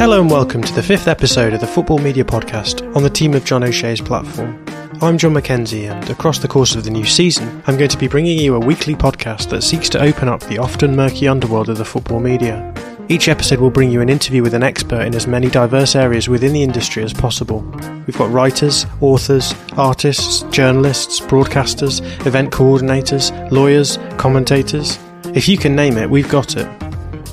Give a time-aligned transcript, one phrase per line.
[0.00, 3.34] Hello and welcome to the fifth episode of the Football Media Podcast on the team
[3.34, 4.64] of John O'Shea's platform.
[5.02, 8.08] I'm Jon Mackenzie, and across the course of the new season, I'm going to be
[8.08, 11.76] bringing you a weekly podcast that seeks to open up the often murky underworld of
[11.76, 12.72] the football media.
[13.10, 16.30] Each episode will bring you an interview with an expert in as many diverse areas
[16.30, 17.60] within the industry as possible.
[18.06, 24.98] We've got writers, authors, artists, journalists, broadcasters, event coordinators, lawyers, commentators.
[25.34, 26.89] If you can name it, we've got it.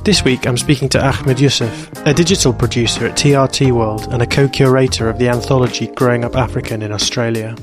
[0.08, 4.26] This week I'm speaking to Ahmed Yussuf, a digital producer at TRT World and a
[4.26, 7.54] co curator of the anthology Growing Up African in Australia.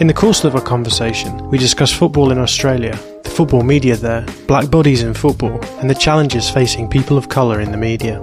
[0.00, 4.26] In the course of our conversation, we discuss football in Australia, the football media there,
[4.48, 8.20] black bodies in football, and the challenges facing people of colour in the media.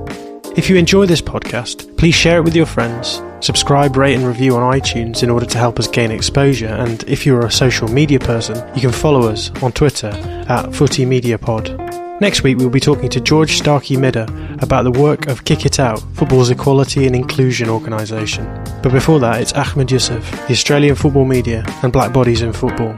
[0.58, 4.58] If you enjoy this podcast, please share it with your friends, subscribe, rate, and review
[4.58, 6.68] on iTunes in order to help us gain exposure.
[6.68, 10.10] And if you're a social media person, you can follow us on Twitter
[10.50, 12.11] at Footy Media Pod.
[12.22, 15.80] Next week, we'll be talking to George Starkey Midha about the work of Kick It
[15.80, 18.46] Out, football's equality and inclusion organisation.
[18.84, 22.96] But before that, it's Ahmed Yussuf, the Australian football media, and black bodies in football.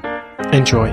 [0.52, 0.90] Enjoy.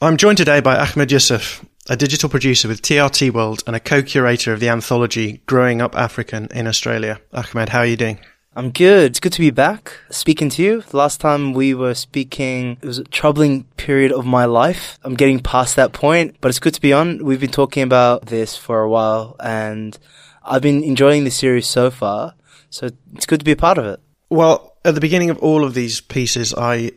[0.00, 4.52] I'm joined today by Ahmed Yussuf, a digital producer with TRT World and a co-curator
[4.52, 7.20] of the anthology Growing Up African in Australia.
[7.32, 8.20] Ahmed, how are you doing?
[8.54, 9.10] I'm good.
[9.10, 10.82] It's good to be back speaking to you.
[10.82, 15.00] The last time we were speaking, it was a troubling period of my life.
[15.02, 17.24] I'm getting past that point, but it's good to be on.
[17.24, 19.98] We've been talking about this for a while and
[20.44, 22.34] I've been enjoying the series so far.
[22.70, 23.98] So it's good to be a part of it.
[24.28, 26.92] Well, at the beginning of all of these pieces, I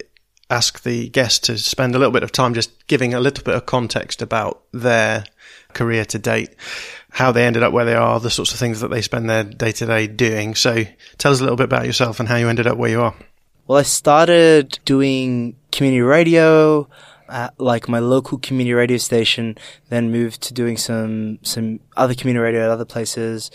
[0.53, 3.55] ask the guest to spend a little bit of time just giving a little bit
[3.55, 5.25] of context about their
[5.73, 6.51] career to date,
[7.09, 9.43] how they ended up where they are, the sorts of things that they spend their
[9.43, 10.53] day to day doing.
[10.53, 10.83] So
[11.17, 13.15] tell us a little bit about yourself and how you ended up where you are.
[13.65, 16.87] Well, I started doing community radio
[17.29, 19.57] at like my local community radio station,
[19.89, 23.49] then moved to doing some, some other community radio at other places.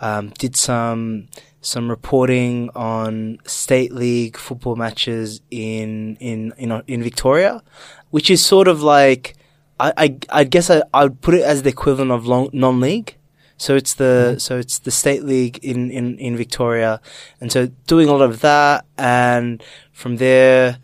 [0.00, 1.28] Um, did some
[1.62, 7.62] some reporting on state league football matches in in in, in Victoria,
[8.10, 9.36] which is sort of like
[9.80, 13.16] I I, I guess I, I would put it as the equivalent of long, non-league.
[13.56, 14.38] So it's the mm-hmm.
[14.38, 17.00] so it's the state league in, in, in Victoria,
[17.40, 19.62] and so doing a lot of that, and
[19.92, 20.78] from there,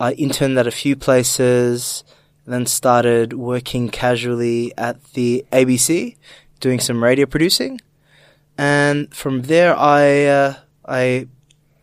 [0.00, 2.02] I interned at a few places,
[2.44, 6.16] then started working casually at the ABC,
[6.58, 7.80] doing some radio producing,
[8.58, 10.54] and from there I uh,
[10.86, 11.28] I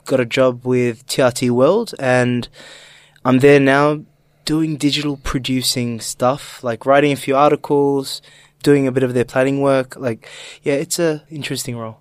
[0.06, 2.48] got a job with TRT World, and
[3.26, 4.04] I'm there now
[4.46, 8.22] doing digital producing stuff, like writing a few articles,
[8.62, 9.96] doing a bit of their planning work.
[9.96, 10.30] Like,
[10.64, 12.00] yeah, it's a interesting role.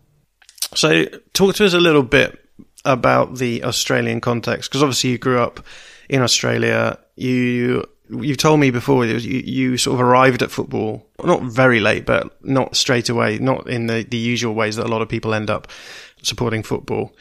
[0.75, 1.05] So,
[1.35, 2.39] talk to us a little bit
[2.85, 5.65] about the Australian context, because obviously you grew up
[6.09, 6.99] in Australia.
[7.15, 7.85] You
[8.21, 12.37] you've told me before you, you sort of arrived at football not very late, but
[12.45, 15.51] not straight away, not in the, the usual ways that a lot of people end
[15.51, 15.69] up
[16.23, 17.15] supporting football.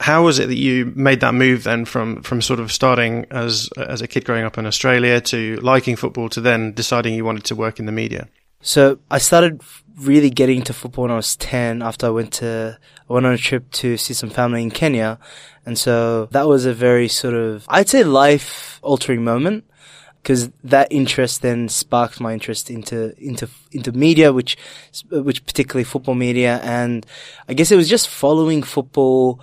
[0.00, 3.68] How was it that you made that move then from, from sort of starting as
[3.76, 7.44] as a kid growing up in Australia to liking football to then deciding you wanted
[7.44, 8.28] to work in the media?
[8.62, 9.62] So I started
[9.96, 13.32] really getting into football when I was 10 after I went to, I went on
[13.32, 15.18] a trip to see some family in Kenya.
[15.66, 19.64] And so that was a very sort of, I'd say life altering moment
[20.22, 24.56] because that interest then sparked my interest into into into media, which
[25.10, 27.06] which particularly football media, and
[27.48, 29.40] I guess it was just following football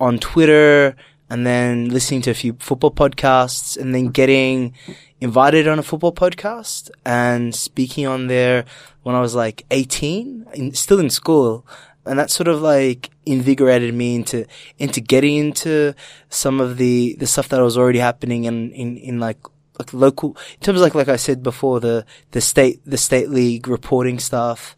[0.00, 0.96] on Twitter
[1.30, 4.74] and then listening to a few football podcasts and then getting
[5.20, 8.64] invited on a football podcast and speaking on there
[9.04, 11.64] when I was like 18, in, still in school.
[12.04, 14.44] And that sort of like invigorated me into,
[14.78, 15.94] into getting into
[16.30, 19.38] some of the, the stuff that was already happening in, in, in like
[19.80, 23.30] like local, in terms of like, like I said before, the, the state, the state
[23.30, 24.76] league reporting stuff.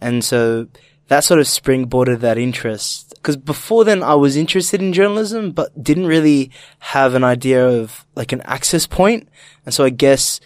[0.00, 0.68] And so
[1.08, 3.14] that sort of springboarded that interest.
[3.22, 8.06] Cause before then I was interested in journalism, but didn't really have an idea of
[8.14, 9.28] like an access point.
[9.64, 10.40] And so I guess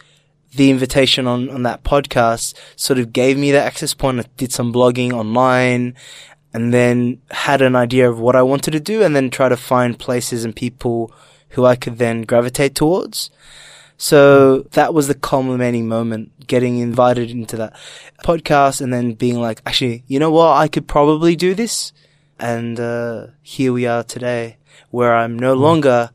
[0.54, 4.20] the invitation on, on that podcast sort of gave me that access point.
[4.20, 5.94] I did some blogging online
[6.54, 9.56] and then had an idea of what I wanted to do and then try to
[9.56, 11.12] find places and people
[11.50, 13.30] who I could then gravitate towards.
[14.00, 17.74] So that was the culminating moment, getting invited into that
[18.22, 20.56] podcast and then being like, actually, you know what?
[20.56, 21.92] I could probably do this.
[22.38, 24.58] And, uh, here we are today
[24.90, 25.60] where I'm no mm.
[25.60, 26.10] longer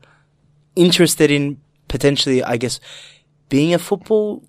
[0.74, 2.80] interested in potentially, I guess,
[3.50, 4.42] being a football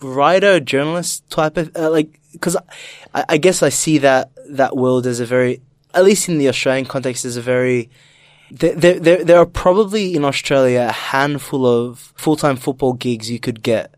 [0.00, 2.56] writer, journalist type of, uh, like, cause
[3.14, 5.60] I, I guess I see that, that world as a very,
[5.92, 7.90] at least in the Australian context, as a very,
[8.54, 13.62] There, there, there, are probably in Australia a handful of full-time football gigs you could
[13.62, 13.94] get.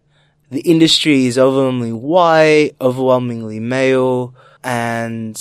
[0.51, 5.41] The industry is overwhelmingly white, overwhelmingly male, and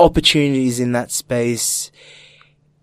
[0.00, 1.92] opportunities in that space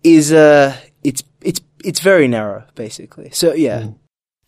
[0.02, 3.30] is a, it's, it's, it's very narrow, basically.
[3.32, 3.80] So yeah.
[3.80, 3.98] Mm.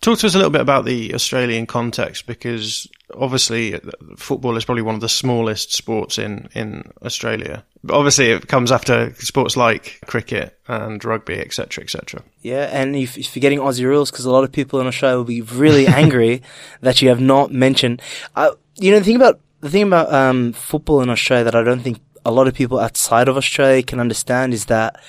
[0.05, 3.81] Talk to us a little bit about the Australian context because obviously
[4.19, 7.65] football is probably one of the smallest sports in, in Australia.
[7.83, 12.23] But obviously it comes after sports like cricket and rugby, etc., etc.
[12.43, 15.17] Yeah, and if, if you're getting Aussie rules, because a lot of people in Australia
[15.17, 16.43] will be really angry
[16.83, 18.03] that you have not mentioned.
[18.37, 21.63] Uh, you know, the thing about the thing about um, football in Australia that I
[21.63, 25.01] don't think a lot of people outside of Australia can understand is that,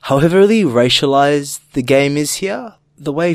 [0.00, 3.34] however really racialized the game is here, the way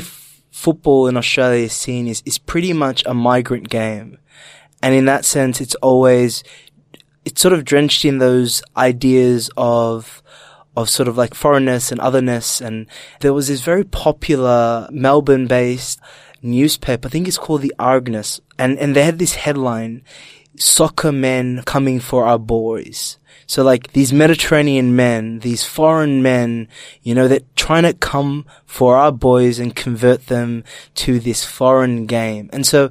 [0.50, 4.18] football in Australia is seen is, is pretty much a migrant game.
[4.82, 6.42] And in that sense, it's always,
[7.24, 10.22] it's sort of drenched in those ideas of,
[10.76, 12.60] of sort of like foreignness and otherness.
[12.60, 12.86] And
[13.20, 16.00] there was this very popular Melbourne based
[16.42, 17.08] newspaper.
[17.08, 18.40] I think it's called the Argus.
[18.58, 20.02] And, and they had this headline,
[20.56, 23.18] soccer men coming for our boys.
[23.50, 26.68] So like these Mediterranean men, these foreign men,
[27.02, 30.62] you know, that trying to come for our boys and convert them
[31.02, 32.48] to this foreign game.
[32.52, 32.90] And so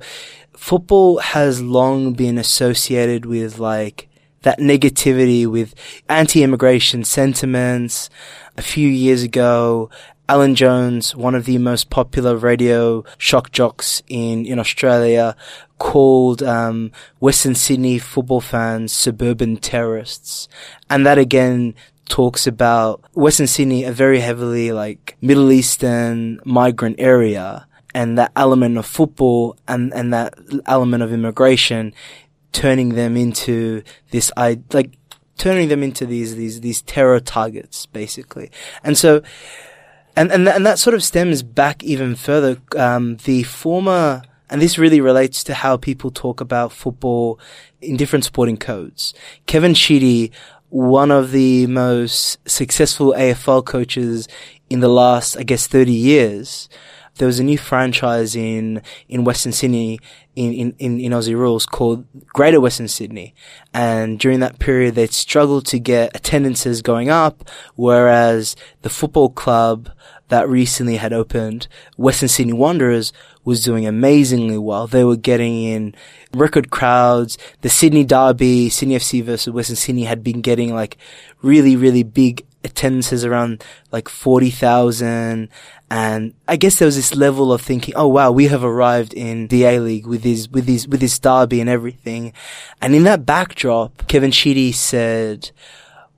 [0.52, 4.10] football has long been associated with like
[4.42, 5.74] that negativity with
[6.10, 8.10] anti-immigration sentiments.
[8.58, 9.90] A few years ago,
[10.30, 15.36] Alan Jones, one of the most popular radio shock jocks in, in Australia,
[15.80, 20.48] called um, Western Sydney football fans suburban terrorists.
[20.88, 21.74] And that again
[22.08, 27.66] talks about Western Sydney, a very heavily like Middle Eastern migrant area.
[27.96, 30.36] And that element of football and, and that
[30.68, 31.92] element of immigration
[32.52, 34.96] turning them into this, I, like,
[35.40, 38.52] turning them into these, these, these terror targets, basically.
[38.84, 39.24] And so,
[40.20, 42.58] and and and that sort of stems back even further.
[42.76, 47.40] Um, the former, and this really relates to how people talk about football
[47.82, 49.14] in different sporting codes.
[49.46, 50.34] Kevin Sheedy,
[50.68, 54.28] one of the most successful AFL coaches
[54.70, 56.68] in the last, I guess, thirty years.
[57.20, 60.00] There was a new franchise in in Western Sydney
[60.36, 63.36] in, in, in, in Aussie rules called Greater Western Sydney.
[63.74, 69.90] And during that period, they'd struggled to get attendances going up, whereas the football club
[70.30, 71.68] that recently had opened,
[71.98, 73.12] Western Sydney Wanderers,
[73.44, 74.88] was doing amazingly well.
[74.88, 75.96] They were getting in
[76.34, 77.38] record crowds.
[77.62, 80.98] The Sydney Derby, Sydney FC versus Western Sydney had been getting like
[81.42, 85.50] really, really big attendances around like 40,000.
[85.92, 89.48] And I guess there was this level of thinking, oh wow, we have arrived in
[89.48, 92.34] the A League with his, with his, with his derby and everything.
[92.82, 95.52] And in that backdrop, Kevin Sheedy said,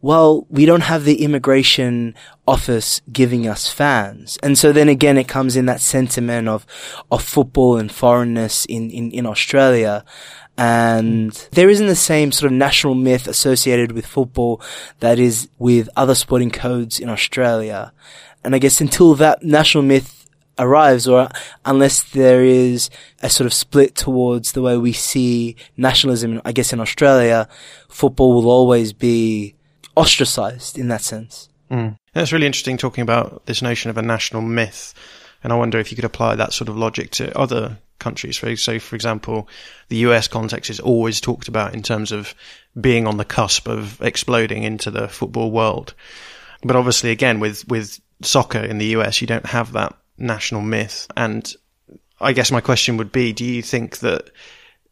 [0.02, 2.16] well, we don't have the immigration
[2.48, 4.40] office giving us fans.
[4.42, 6.66] And so then again, it comes in that sentiment of,
[7.12, 10.04] of football and foreignness in, in, in Australia.
[10.58, 14.62] And there isn't the same sort of national myth associated with football
[15.00, 17.94] that is with other sporting codes in Australia.
[18.44, 20.22] And I guess until that national myth
[20.60, 21.30] arrives or
[21.66, 22.90] unless there is
[23.22, 27.48] a sort of split towards the way we see nationalism, I guess in Australia,
[27.90, 29.56] football will always be
[29.96, 31.50] ostracized in that sense.
[31.70, 31.98] Mm.
[32.14, 34.94] That's really interesting talking about this notion of a national myth.
[35.44, 38.40] And I wonder if you could apply that sort of logic to other countries.
[38.62, 39.48] So, for example,
[39.90, 42.34] the US context is always talked about in terms of
[42.80, 45.94] being on the cusp of exploding into the football world.
[46.64, 51.08] But obviously, again, with, with soccer in the US, you don't have that national myth.
[51.16, 51.52] And
[52.20, 54.30] I guess my question would be, do you think that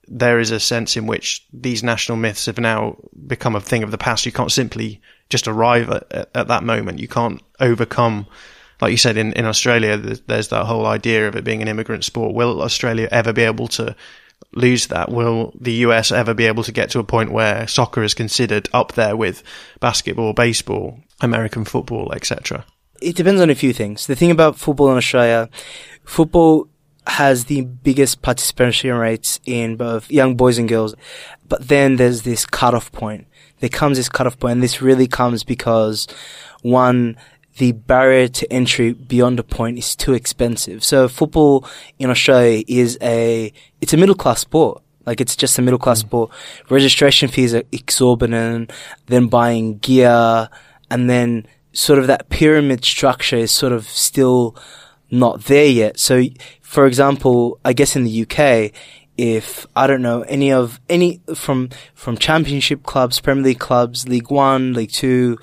[0.09, 3.91] there is a sense in which these national myths have now become a thing of
[3.91, 4.25] the past.
[4.25, 6.99] You can't simply just arrive at, at, at that moment.
[6.99, 8.25] You can't overcome,
[8.81, 12.03] like you said, in, in Australia, there's, that whole idea of it being an immigrant
[12.03, 12.33] sport.
[12.33, 13.95] Will Australia ever be able to
[14.53, 15.11] lose that?
[15.11, 18.69] Will the US ever be able to get to a point where soccer is considered
[18.73, 19.43] up there with
[19.79, 22.65] basketball, baseball, American football, etc.?
[23.01, 24.07] It depends on a few things.
[24.07, 25.49] The thing about football in Australia,
[26.03, 26.67] football
[27.07, 30.95] has the biggest participation rates in both young boys and girls.
[31.47, 33.27] But then there's this cutoff point.
[33.59, 36.07] There comes this cutoff point, and this really comes because
[36.61, 37.17] one,
[37.59, 40.81] the barrier to entry beyond a point is too expensive.
[40.81, 41.67] So football
[41.99, 43.51] in Australia is a,
[43.81, 44.81] it's a middle class sport.
[45.05, 46.07] Like it's just a middle class mm.
[46.07, 46.31] sport.
[46.69, 48.71] Registration fees are exorbitant,
[49.07, 50.49] then buying gear,
[50.89, 54.55] and then sort of that pyramid structure is sort of still
[55.11, 55.99] not there yet.
[55.99, 56.23] So,
[56.61, 58.71] for example, I guess in the UK,
[59.19, 64.31] if I don't know any of any from from championship clubs, Premier League clubs, League
[64.31, 65.37] One, League Two,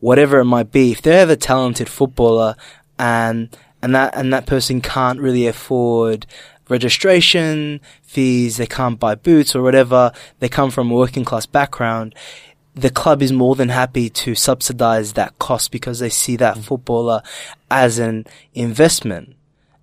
[0.00, 2.56] whatever it might be, if they have a talented footballer
[2.98, 3.48] and
[3.80, 6.26] and that and that person can't really afford
[6.68, 12.14] registration fees, they can't buy boots or whatever, they come from a working class background,
[12.74, 16.64] the club is more than happy to subsidize that cost because they see that mm.
[16.64, 17.22] footballer
[17.70, 19.34] as an investment.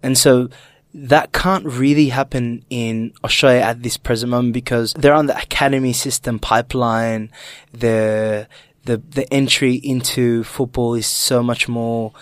[0.04, 0.50] And so
[0.94, 5.94] that can't really happen in Australia at this present moment because they're on the academy
[5.94, 7.32] system pipeline.
[7.72, 8.48] The,
[8.86, 12.14] the, the entry into football is so much more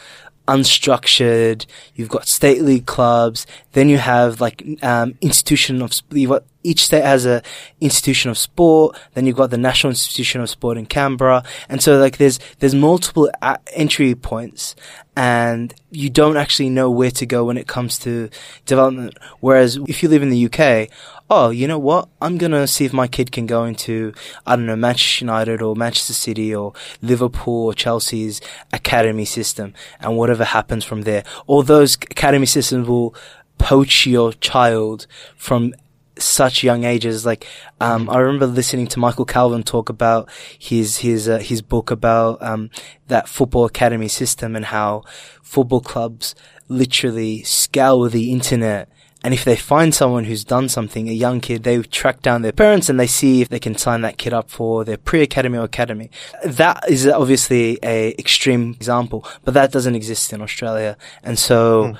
[0.48, 1.66] unstructured.
[1.96, 3.48] You've got state league clubs.
[3.72, 7.42] Then you have like, um, institution of, you've got each state has a
[7.80, 8.98] institution of sport.
[9.14, 11.44] Then you've got the National Institution of Sport in Canberra.
[11.70, 14.76] And so like there's, there's multiple a- entry points
[15.16, 18.30] and you don't actually know where to go when it comes to
[18.66, 19.18] development.
[19.40, 20.90] Whereas if you live in the UK,
[21.30, 22.08] oh, you know what?
[22.22, 24.14] I'm to see if my kid can go into,
[24.46, 30.18] I don't know, Manchester United or Manchester City or Liverpool or Chelsea's academy system and
[30.18, 31.24] whatever happens from there.
[31.48, 33.16] All those academy systems will
[33.58, 35.74] poach your child from
[36.20, 37.26] such young ages.
[37.26, 37.48] Like,
[37.80, 42.42] um, I remember listening to Michael Calvin talk about his, his, uh, his book about,
[42.42, 42.70] um,
[43.08, 45.04] that football academy system and how
[45.42, 46.36] football clubs
[46.68, 48.90] literally scour the internet.
[49.24, 52.52] And if they find someone who's done something, a young kid, they track down their
[52.52, 55.64] parents and they see if they can sign that kid up for their pre-academy or
[55.64, 56.12] academy.
[56.46, 60.98] That is obviously a extreme example, but that doesn't exist in Australia.
[61.24, 61.98] And so mm.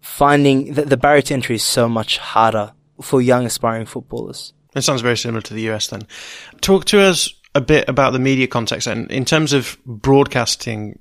[0.00, 4.52] finding that the barrier to entry is so much harder for young aspiring footballers.
[4.74, 6.02] It sounds very similar to the US then.
[6.60, 10.98] Talk to us a bit about the media context and in terms of broadcasting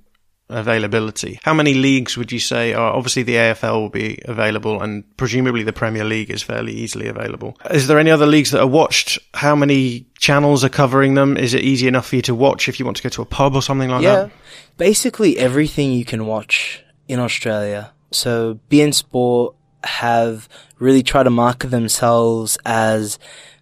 [0.49, 1.39] availability.
[1.43, 5.63] How many leagues would you say are obviously the AFL will be available and presumably
[5.63, 7.57] the Premier League is fairly easily available.
[7.69, 9.19] Is there any other leagues that are watched?
[9.33, 11.35] How many channels are covering them?
[11.35, 13.25] Is it easy enough for you to watch if you want to go to a
[13.25, 14.31] pub or something like yeah, that?
[14.77, 17.91] Basically everything you can watch in Australia.
[18.11, 19.55] So beIN Sport
[19.87, 20.47] have
[20.79, 23.17] really tried to market themselves as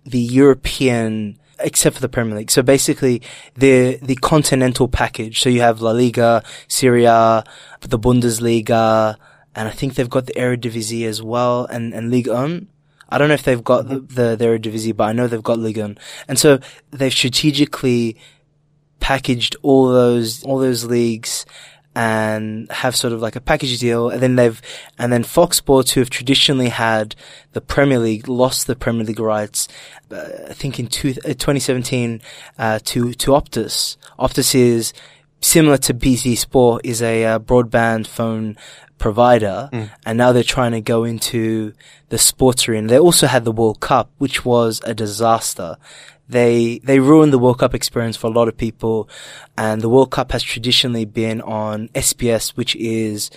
[0.05, 2.51] the European except for the Premier League.
[2.51, 3.21] So basically,
[3.55, 5.39] the the continental package.
[5.39, 7.43] So you have La Liga, Serie A,
[7.81, 9.15] the Bundesliga,
[9.55, 12.67] and I think they've got the Eredivisie as well, and and Ligue 1.
[13.07, 14.07] I don't know if they've got mm-hmm.
[14.07, 15.97] the, the, the Eredivisie, but I know they've got Ligue 1.
[16.27, 18.17] And so they've strategically
[18.99, 21.45] packaged all those all those leagues
[21.95, 24.09] and have sort of like a package deal.
[24.09, 24.61] And then they've,
[24.99, 27.15] and then Fox Sports, who have traditionally had
[27.53, 29.67] the Premier League, lost the Premier League rights,
[30.11, 32.21] uh, I think in two, uh, 2017,
[32.59, 33.95] uh, to, to Optus.
[34.19, 34.93] Optus is
[35.39, 38.57] similar to BT Sport, is a uh, broadband phone
[38.97, 39.69] provider.
[39.71, 39.89] Mm.
[40.05, 41.73] And now they're trying to go into
[42.09, 42.87] the sports arena.
[42.87, 45.77] They also had the World Cup, which was a disaster
[46.27, 49.09] they they ruined the World Cup experience for a lot of people,
[49.57, 53.31] and the World Cup has traditionally been on SBS, which is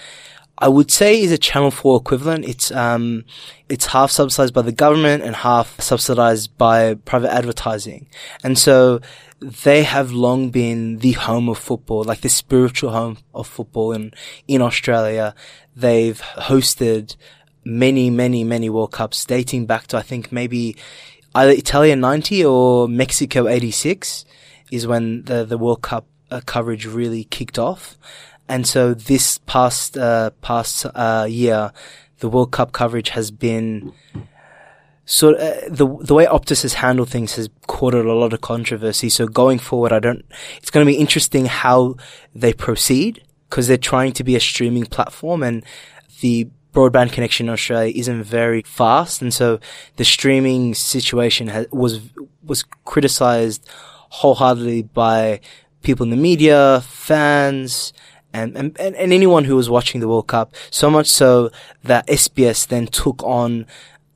[0.60, 2.44] I would say is a Channel 4 equivalent.
[2.44, 3.24] It's, um,
[3.68, 8.08] it's half subsidized by the government and half subsidized by private advertising.
[8.42, 9.00] And so
[9.40, 14.12] they have long been the home of football, like the spiritual home of football in,
[14.48, 15.32] in Australia.
[15.76, 17.14] They've hosted
[17.64, 20.76] many, many, many World Cups dating back to, I think, maybe
[21.34, 24.24] either Italia 90 or Mexico 86
[24.70, 27.96] is when the, the World Cup uh, coverage really kicked off.
[28.48, 31.72] And so this past, uh, past, uh, year,
[32.20, 33.92] the World Cup coverage has been
[35.04, 39.08] sort uh, the, the way Optus has handled things has caused a lot of controversy.
[39.08, 40.24] So going forward, I don't,
[40.58, 41.96] it's going to be interesting how
[42.34, 45.64] they proceed because they're trying to be a streaming platform and
[46.20, 49.58] the broadband connection in Australia isn't very fast, and so
[49.96, 52.00] the streaming situation has, was
[52.44, 53.68] was criticized
[54.10, 55.40] wholeheartedly by
[55.82, 57.92] people in the media, fans,
[58.32, 60.54] and, and, and anyone who was watching the World Cup.
[60.70, 61.50] So much so
[61.82, 63.66] that SBS then took on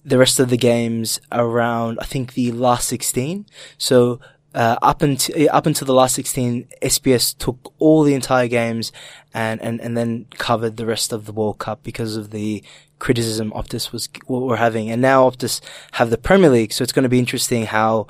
[0.04, 3.46] the rest of the games around, I think, the last 16.
[3.78, 4.20] So
[4.54, 8.92] uh, up until up until the last 16, SBS took all the entire games
[9.34, 12.62] and, and, and then covered the rest of the World Cup because of the
[12.98, 14.90] criticism Optus was what we're having.
[14.90, 15.60] And now Optus
[15.92, 18.06] have the Premier League, so it's going to be interesting how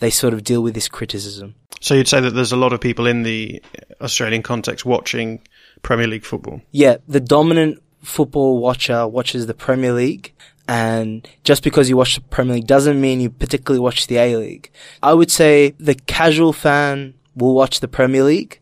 [0.00, 1.54] they sort of deal with this criticism.
[1.80, 3.62] So you'd say that there's a lot of people in the
[4.00, 5.40] Australian context watching
[5.82, 6.60] Premier League football.
[6.70, 10.32] Yeah, the dominant football watcher watches the Premier League
[10.68, 14.36] and just because you watch the Premier League doesn't mean you particularly watch the A
[14.36, 14.70] League.
[15.02, 18.60] I would say the casual fan will watch the Premier League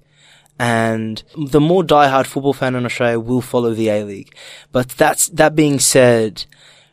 [0.60, 4.34] and the more diehard football fan in Australia will follow the A League.
[4.72, 6.44] But that's, that being said,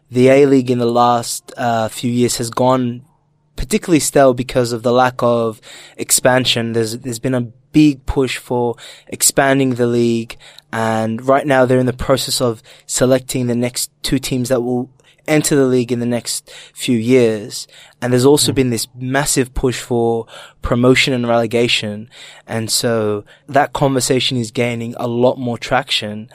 [0.10, 3.04] the A League in the last uh, few years has gone
[3.58, 5.60] particularly stale because of the lack of
[5.98, 6.72] expansion.
[6.72, 8.76] There's there's been a big push for
[9.08, 10.38] expanding the league,
[10.72, 14.90] and right now they're in the process of selecting the next two teams that will
[15.28, 17.68] enter the league in the next few years.
[18.02, 18.56] And there's also mm.
[18.56, 20.26] been this massive push for
[20.62, 22.10] promotion and relegation.
[22.46, 26.30] And so that conversation is gaining a lot more traction,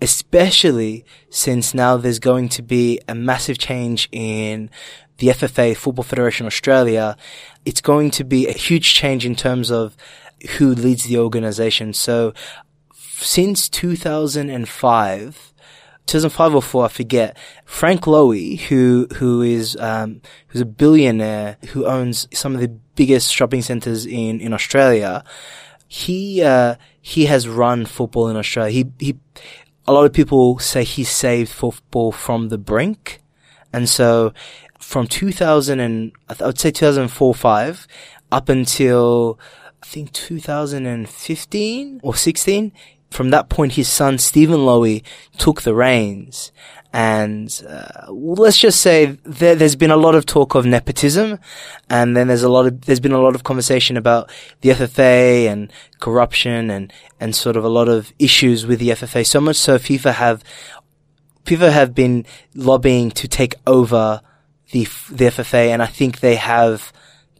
[0.00, 4.70] especially since now there's going to be a massive change in
[5.18, 7.16] the FFA, Football Federation Australia.
[7.64, 9.96] It's going to be a huge change in terms of
[10.58, 11.92] who leads the organization.
[11.92, 12.34] So
[13.18, 15.53] since 2005,
[16.06, 21.86] 2005 or 4, I forget, Frank Lowy, who, who is, um, who's a billionaire who
[21.86, 25.24] owns some of the biggest shopping centers in, in Australia,
[25.88, 28.72] he, uh, he has run football in Australia.
[28.72, 29.16] He, he,
[29.86, 33.20] a lot of people say he saved football from the brink.
[33.72, 34.32] And so
[34.78, 37.86] from 2000 and, I would say 2004, 5
[38.30, 39.38] up until,
[39.82, 42.72] I think 2015 or 16,
[43.14, 45.04] from that point, his son Stephen Lowy
[45.38, 46.50] took the reins.
[46.92, 51.38] And uh, let's just say there, has been a lot of talk of nepotism,
[51.88, 54.30] and then there's a lot of there's been a lot of conversation about
[54.60, 59.26] the FFA and corruption and and sort of a lot of issues with the FFA.
[59.26, 60.44] So much so, FIFA have
[61.44, 64.20] FIFA have been lobbying to take over
[64.70, 66.92] the the FFA, and I think they have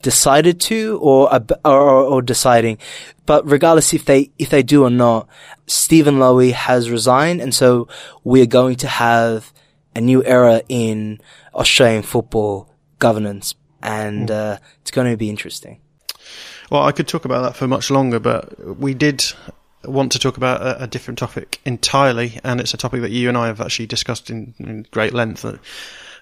[0.04, 2.78] decided to or, or, or deciding.
[3.24, 5.26] But regardless if they, if they do or not,
[5.66, 7.40] Stephen Lowy has resigned.
[7.40, 7.88] And so
[8.22, 9.52] we're going to have
[9.96, 11.20] a new era in
[11.54, 13.54] Australian football governance.
[13.82, 14.34] And, hmm.
[14.34, 15.80] uh, it's going to be interesting.
[16.70, 19.24] Well, I could talk about that for much longer, but we did
[19.84, 23.28] want to talk about a, a, different topic entirely, and it's a topic that you
[23.28, 25.44] and I have actually discussed in, in great length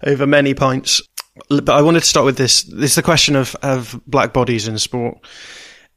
[0.02, 1.00] over many pints.
[1.48, 2.62] But I wanted to start with this.
[2.62, 5.18] This is the question of, of black bodies in sport.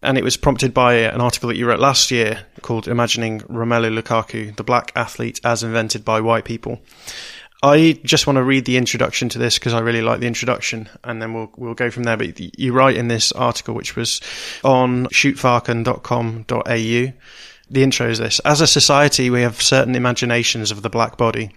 [0.02, 4.00] And it was prompted by an article that you wrote last year called Imagining Romelu
[4.00, 6.82] Lukaku, the black athlete as invented by white people.
[7.63, 10.88] I just want to read the introduction to this because I really like the introduction,
[11.04, 12.17] and then we'll we'll go from there.
[12.17, 14.21] But you write in this article, which was
[14.63, 17.13] on shootfarken.com.au,
[17.69, 21.50] the intro is this: As a society, we have certain imaginations of the black body.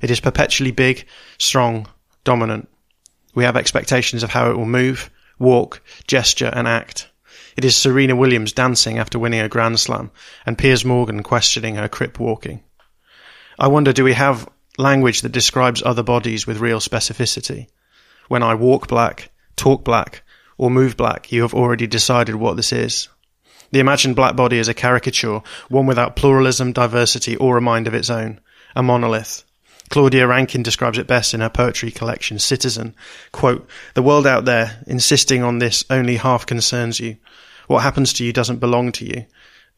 [0.00, 1.06] It is perpetually big,
[1.38, 1.88] strong,
[2.22, 2.68] dominant.
[3.34, 7.08] We have expectations of how it will move, walk, gesture, and act.
[7.56, 10.10] It is Serena Williams dancing after winning a Grand Slam,
[10.46, 12.62] and Piers Morgan questioning her crip walking.
[13.58, 17.66] I wonder, do we have language that describes other bodies with real specificity?
[18.28, 20.22] When I walk black, talk black,
[20.56, 23.08] or move black, you have already decided what this is.
[23.72, 27.94] The imagined black body is a caricature, one without pluralism, diversity, or a mind of
[27.94, 28.40] its own,
[28.74, 29.44] a monolith,
[29.90, 32.94] Claudia Rankine describes it best in her poetry collection, Citizen.
[33.32, 37.16] Quote, the world out there, insisting on this, only half concerns you.
[37.66, 39.26] What happens to you doesn't belong to you.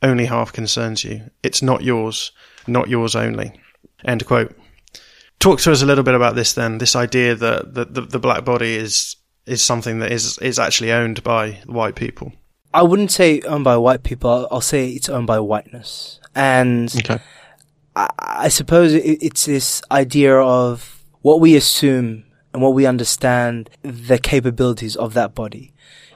[0.02, 1.30] Only half concerns you.
[1.42, 2.32] It's not yours,
[2.66, 3.58] not yours only.
[4.04, 4.54] End quote.
[5.38, 8.18] Talk to us a little bit about this then, this idea that the, the, the
[8.18, 12.32] black body is, is something that is, is actually owned by white people.
[12.74, 14.46] I wouldn't say owned by white people.
[14.50, 16.20] I'll say it's owned by whiteness.
[16.34, 17.20] And okay.
[17.94, 24.18] I, suppose it, it's this idea of what we assume and what we understand the
[24.18, 25.72] capabilities of that body.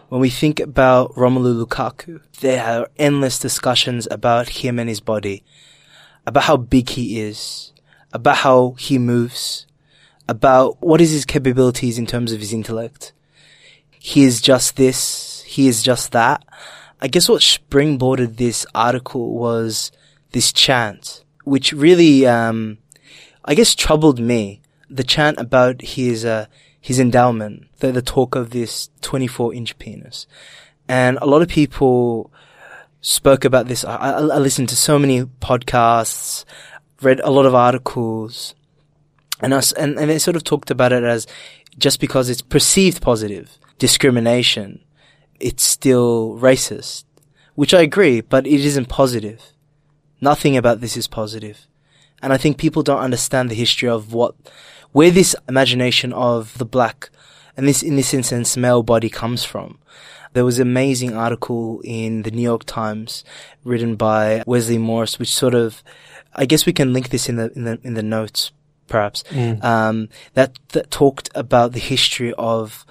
[0.09, 5.45] When we think about Romelu Lukaku, there are endless discussions about him and his body,
[6.27, 7.73] about how big he is,
[8.13, 9.67] about how he moves,
[10.29, 13.13] about what is his capabilities in terms of his intellect.
[13.91, 16.45] He is just this, he is just that.
[17.01, 19.93] I guess what springboarded this article was
[20.33, 22.79] this chant which really, um,
[23.45, 24.61] I guess troubled me.
[24.91, 26.47] The chant about his, uh,
[26.81, 30.27] his endowment, the, the talk of this 24 inch penis.
[30.89, 32.33] And a lot of people
[33.01, 33.85] spoke about this.
[33.85, 36.45] I, I, listened to so many podcasts,
[37.01, 38.55] read a lot of articles,
[39.41, 41.27] and us, and, and they sort of talked about it as
[41.79, 44.83] just because it's perceived positive discrimination,
[45.39, 47.05] it's still racist,
[47.55, 49.53] which I agree, but it isn't positive.
[50.21, 51.67] Nothing about this is positive.
[52.23, 54.35] And I think people don't understand the history of what,
[54.93, 57.11] where this imagination of the black,
[57.57, 59.79] and this, in this instance, male body comes from.
[60.33, 63.25] There was an amazing article in the New York Times
[63.65, 65.83] written by Wesley Morris, which sort of,
[66.35, 68.53] I guess we can link this in the, in the, in the notes,
[68.87, 69.63] perhaps, mm.
[69.65, 72.85] um, that, that talked about the history of,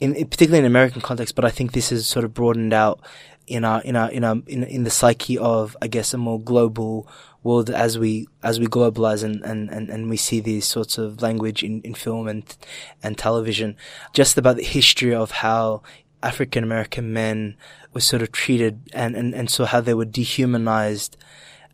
[0.00, 3.00] in, particularly in American context, but I think this is sort of broadened out
[3.46, 6.40] in our in our in our in, in the psyche of I guess a more
[6.40, 7.08] global
[7.42, 11.22] world as we as we globalize and, and, and, and we see these sorts of
[11.22, 12.56] language in, in film and
[13.02, 13.76] and television,
[14.12, 15.82] just about the history of how
[16.22, 17.56] African American men
[17.92, 21.16] were sort of treated and, and, and so how they were dehumanized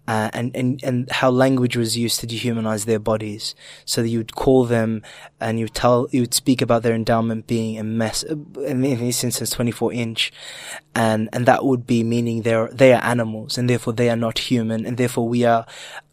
[0.07, 3.55] uh, and, and, and how language was used to dehumanize their bodies.
[3.87, 5.03] So that you would call them
[5.41, 9.25] and you would tell, you would speak about their endowment being a mess, in this
[9.25, 10.33] instance, 24 inch.
[10.95, 14.39] And, and that would be meaning they're, they are animals and therefore they are not
[14.39, 15.67] human and therefore we are,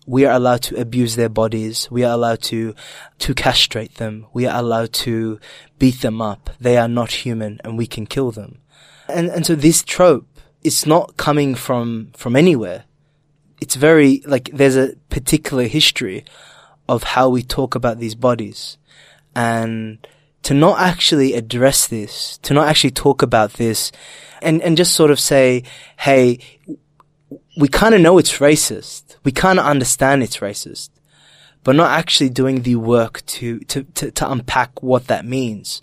[0.08, 1.89] we are allowed to abuse their bodies.
[1.91, 2.73] We are allowed to,
[3.19, 4.25] to castrate them.
[4.32, 5.39] We are allowed to
[5.80, 6.49] beat them up.
[6.60, 8.60] They are not human and we can kill them.
[9.10, 10.27] And, and so this trope,
[10.63, 12.86] it's not coming from, from anywhere
[13.62, 16.26] it's very, like, there's a particular history
[16.89, 18.78] of how we talk about these bodies.
[19.36, 20.06] And
[20.43, 23.91] to not actually address this, to not actually talk about this,
[24.41, 25.63] and, and just sort of say,
[26.00, 26.39] hey,
[27.56, 29.17] we kind of know it's racist.
[29.24, 30.89] We kind of understand it's racist,
[31.63, 35.82] but not actually doing the work to, to, to, to unpack what that means.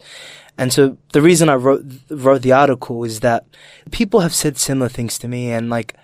[0.58, 3.46] And so the reason I wrote, wrote the article is that
[3.92, 5.94] people have said similar things to me and like,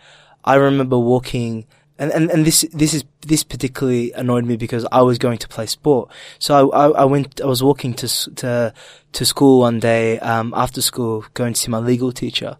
[0.44, 1.66] I remember walking
[1.98, 5.48] and, and, and this, this is, this particularly annoyed me because I was going to
[5.48, 6.10] play sport.
[6.40, 8.74] So I, I, I went, I was walking to, to,
[9.12, 12.56] to school one day, um, after school, going to see my legal teacher.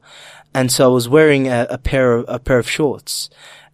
[0.54, 3.28] And so I was wearing a, a pair of, a pair of shorts.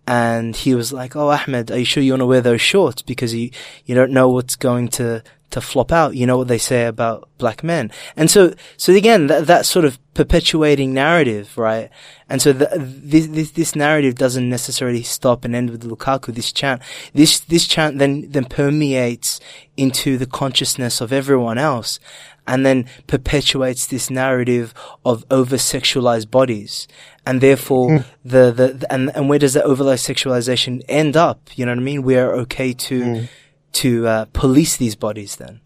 [0.07, 3.03] And he was like, Oh, Ahmed, are you sure you want to wear those shorts?
[3.03, 3.51] Because you,
[3.85, 6.15] you don't know what's going to, to flop out.
[6.15, 7.91] You know what they say about black men.
[8.17, 11.91] And so, so again, that, that sort of perpetuating narrative, right?
[12.29, 16.53] And so the, this, this, this narrative doesn't necessarily stop and end with Lukaku, this
[16.53, 16.83] chant.
[17.13, 19.41] This, this chant then, then permeates
[19.77, 21.99] into the consciousness of everyone else
[22.47, 26.89] and then perpetuates this narrative of over sexualized bodies.
[27.27, 28.05] And therefore, mm.
[28.25, 31.51] the, the, the, and, and where does that over sexualization end up?
[31.55, 32.03] You know what I mean?
[32.03, 33.29] We are okay to, mm
[33.73, 35.61] to uh, police these bodies then?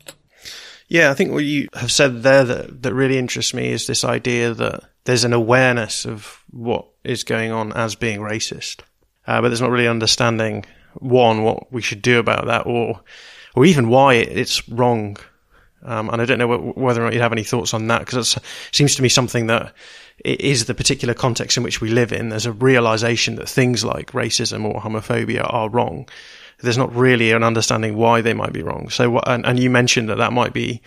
[0.88, 4.04] Yeah, I think what you have said there that, that really interests me is this
[4.04, 8.80] idea that there's an awareness of what is going on as being racist,
[9.26, 10.64] uh, but there's not really understanding
[10.94, 13.00] one what we should do about that, or
[13.54, 15.16] or even why it's wrong.
[15.82, 18.36] Um, and I don't know whether or not you have any thoughts on that because
[18.36, 19.74] it seems to me something that
[20.24, 22.30] is the particular context in which we live in.
[22.30, 26.08] There's a realization that things like racism or homophobia are wrong,
[26.64, 28.88] there's not really an understanding why they might be wrong.
[28.88, 30.82] So, and, and you mentioned that that might be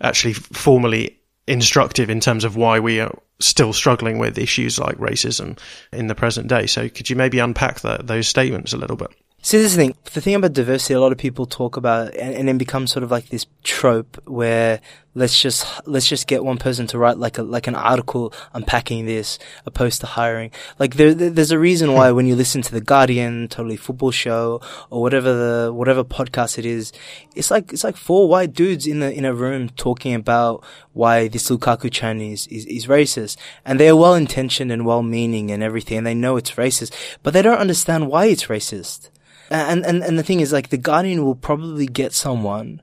[0.00, 5.58] actually formally instructive in terms of why we are still struggling with issues like racism
[5.92, 6.66] in the present day.
[6.66, 9.10] So, could you maybe unpack those statements a little bit?
[9.40, 9.94] See, this is the thing.
[10.12, 13.04] The thing about diversity, a lot of people talk about, and, and then becomes sort
[13.04, 14.80] of like this trope where
[15.14, 19.06] let's just let's just get one person to write like a like an article unpacking
[19.06, 20.50] this, opposed to hiring.
[20.80, 24.60] Like there, there's a reason why when you listen to the Guardian, Totally Football Show,
[24.90, 26.92] or whatever the whatever podcast it is,
[27.36, 31.28] it's like it's like four white dudes in the in a room talking about why
[31.28, 35.52] this Lukaku Chan is, is is racist, and they are well intentioned and well meaning
[35.52, 39.10] and everything, and they know it's racist, but they don't understand why it's racist.
[39.50, 42.82] And, and, and the thing is, like, the Guardian will probably get someone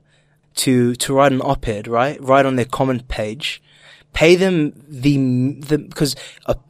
[0.56, 2.20] to, to write an op-ed, right?
[2.20, 3.62] Write on their comment page.
[4.12, 5.16] Pay them the,
[5.60, 6.16] the, because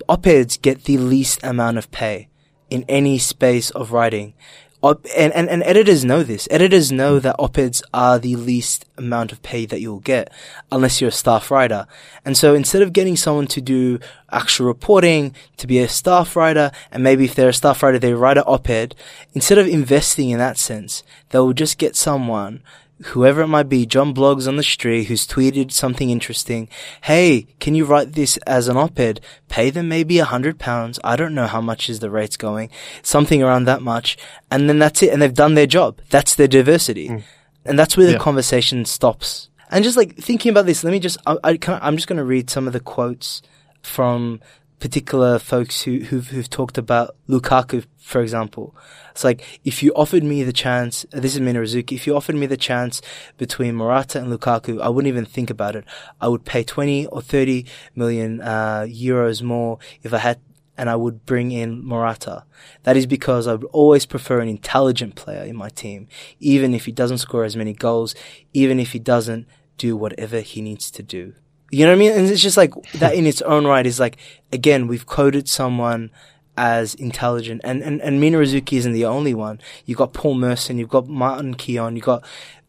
[0.09, 2.29] op-eds get the least amount of pay
[2.69, 4.35] in any space of writing
[4.87, 6.49] op- and, and, and editors know this.
[6.51, 10.33] Editors know that op-eds are the least amount of pay that you'll get
[10.70, 11.87] unless you're a staff writer.
[12.25, 13.99] And so instead of getting someone to do
[14.31, 18.14] actual reporting, to be a staff writer, and maybe if they're a staff writer, they
[18.14, 18.94] write an op-ed,
[19.35, 22.62] instead of investing in that sense, they'll just get someone
[23.05, 26.69] whoever it might be, John Blogs on the street who's tweeted something interesting.
[27.03, 29.21] Hey, can you write this as an op-ed?
[29.49, 30.99] Pay them maybe a hundred pounds.
[31.05, 32.71] I don't know how much is the rates going.
[33.03, 34.17] Something around that much.
[34.51, 35.13] And then that's it.
[35.13, 36.01] And they've done their job.
[36.11, 37.09] That's their diversity.
[37.09, 37.23] Mm.
[37.65, 38.19] And that's where the yeah.
[38.19, 39.51] conversation stops.
[39.71, 42.25] And just like thinking about this, let me just, I, I I'm just going to
[42.25, 43.43] read some of the quotes
[43.83, 44.41] from
[44.79, 48.75] particular folks who, who've, who've talked about Lukaku, for example.
[49.11, 52.37] It's like, if you offered me the chance, this is Mina Rzouki, if you offered
[52.37, 53.01] me the chance
[53.39, 55.85] between Morata and Lukaku, I wouldn't even think about it.
[56.21, 60.41] I would pay 20 or 30 million, uh, euros more if I had,
[60.77, 62.45] and I would bring in Morata.
[62.83, 66.07] That is because I would always prefer an intelligent player in my team,
[66.39, 68.15] even if he doesn't score as many goals,
[68.53, 69.47] even if he doesn't
[69.79, 71.35] do whatever he needs to do.
[71.71, 72.13] You know what I mean?
[72.13, 74.19] And it's just like that in its own right is like,
[74.53, 76.11] again, we've coded someone
[76.57, 79.61] as intelligent and, and, and Mina Rzouki isn't the only one.
[79.85, 82.25] You've got Paul Merson, you've got Martin Keown, you've got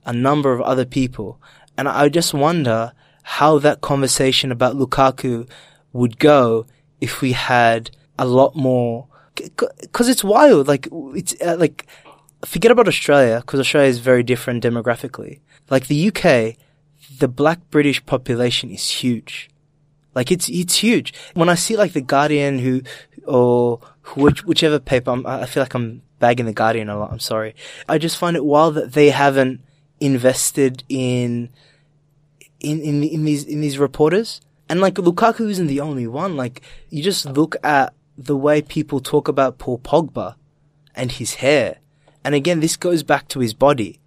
[0.06, 1.40] a number of other people.
[1.78, 2.92] And I just wonder
[3.24, 5.50] how that conversation about Lukaku
[5.94, 6.66] would go
[7.00, 10.68] if we had a lot more because it's wild.
[10.68, 11.86] Like it's uh, like
[12.46, 15.40] forget about Australia because Australia is very different demographically.
[15.70, 16.58] Like the UK,
[17.20, 19.50] the Black British population is huge.
[20.16, 21.14] Like it's it's huge.
[21.34, 22.82] When I see like the Guardian, who
[23.26, 23.80] or
[24.16, 27.12] which, whichever paper, I'm, I feel like I'm bagging the Guardian a lot.
[27.12, 27.56] I'm sorry.
[27.88, 29.62] I just find it wild that they haven't
[30.00, 31.50] invested in
[32.60, 34.42] in in, in these in these reporters.
[34.70, 36.36] And like Lukaku isn't the only one.
[36.36, 40.36] Like you just look at the way people talk about Paul Pogba
[40.96, 41.78] and his hair.
[42.24, 44.00] And again, this goes back to his body.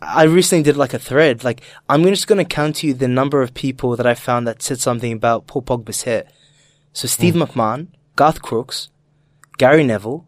[0.00, 1.44] I recently did like a thread.
[1.44, 4.46] Like, I'm just going to count to you the number of people that I found
[4.46, 6.24] that said something about Paul Pogba's hair.
[6.92, 7.46] So Steve mm.
[7.46, 8.90] McMahon, Garth Crooks,
[9.58, 10.24] Gary Neville,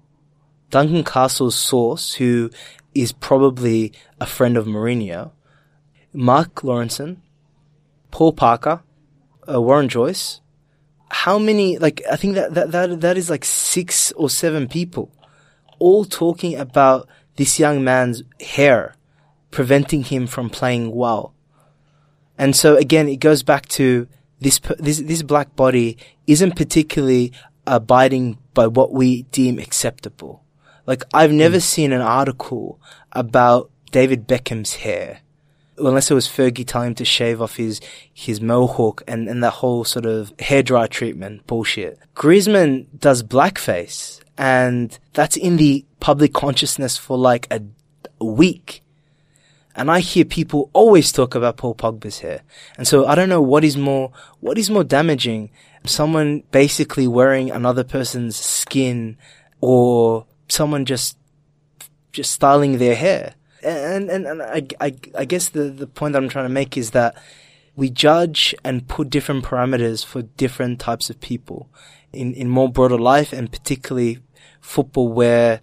[0.71, 2.51] Duncan Castle's source, who
[2.95, 5.33] is probably a friend of Mourinho,
[6.13, 7.19] Mark Lawrenson,
[8.11, 8.83] Paul Parker,
[9.49, 10.41] uh, Warren Joyce.
[11.11, 15.13] How many, like, I think that, that, that, that is like six or seven people
[15.79, 18.95] all talking about this young man's hair
[19.51, 21.35] preventing him from playing well.
[22.39, 24.09] And so again, it goes back to
[24.41, 27.33] this, this, this black body isn't particularly
[27.67, 30.45] abiding by what we deem acceptable.
[30.87, 31.63] Like, I've never mm.
[31.63, 32.81] seen an article
[33.13, 35.21] about David Beckham's hair.
[35.79, 37.81] Unless it was Fergie telling him to shave off his,
[38.13, 41.99] his mohawk and, and that whole sort of hairdryer treatment bullshit.
[42.15, 47.63] Griezmann does blackface and that's in the public consciousness for like a,
[48.21, 48.83] a week.
[49.77, 52.43] And I hear people always talk about Paul Pogba's hair.
[52.77, 55.51] And so I don't know what is more, what is more damaging?
[55.87, 59.17] Someone basically wearing another person's skin
[59.61, 61.17] or someone just,
[62.13, 63.35] just styling their hair.
[63.63, 66.77] And, and, and I, I, I guess the, the point that I'm trying to make
[66.77, 67.17] is that
[67.77, 71.69] we judge and put different parameters for different types of people
[72.13, 74.19] in, in more broader life and particularly
[74.61, 75.61] football where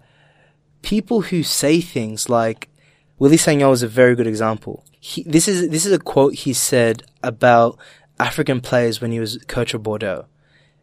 [0.82, 2.67] people who say things like,
[3.18, 4.84] Willy Sagnol is a very good example.
[4.92, 7.78] He, this is this is a quote he said about
[8.20, 10.26] African players when he was coach of Bordeaux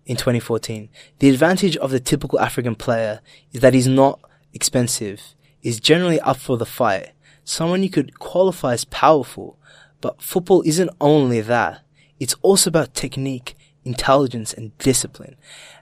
[0.06, 0.90] in 2014.
[1.20, 3.22] The advantage of the typical African player
[3.54, 4.20] is that he's not
[4.54, 5.22] expensive,
[5.64, 7.12] is generally up for the fight,
[7.46, 9.58] someone you could qualify as powerful.
[10.02, 11.82] But football isn't only that.
[12.20, 15.36] It's also about technique, intelligence, and discipline.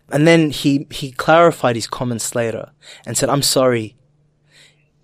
[0.09, 2.71] And then he, he clarified his comments later
[3.05, 3.95] and said, I'm sorry,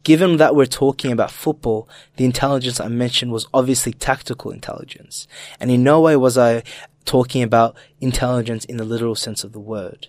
[0.04, 5.28] Given that we're talking about football, the intelligence I mentioned was obviously tactical intelligence.
[5.60, 6.64] And in no way was I
[7.06, 10.08] talking about intelligence in the literal sense of the word.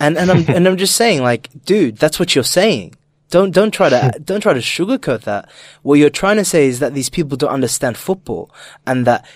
[0.00, 2.94] And, and I'm, and I'm just saying like, dude, that's what you're saying.
[3.30, 5.50] Don't, don't try to, don't try to sugarcoat that.
[5.82, 8.50] What you're trying to say is that these people don't understand football
[8.86, 9.26] and that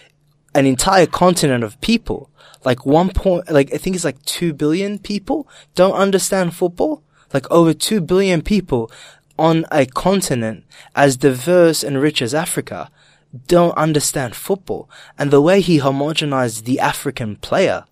[0.55, 2.31] an entire continent of people,
[2.65, 7.03] like one point, like I think it's like two billion people don't understand football.
[7.33, 8.91] Like over two billion people
[9.39, 10.65] on a continent
[10.95, 12.91] as diverse and rich as Africa
[13.47, 14.89] don't understand football.
[15.19, 17.85] And the way he homogenized the African player.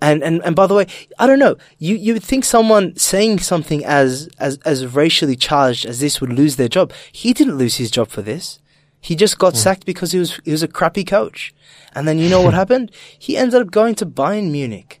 [0.00, 0.86] And, and, and by the way,
[1.18, 5.86] I don't know, you, you would think someone saying something as, as, as racially charged
[5.86, 6.92] as this would lose their job.
[7.10, 8.60] He didn't lose his job for this.
[9.00, 9.56] He just got mm.
[9.56, 11.52] sacked because he was, he was a crappy coach.
[11.94, 12.92] And then you know what happened?
[13.18, 15.00] He ended up going to Bayern Munich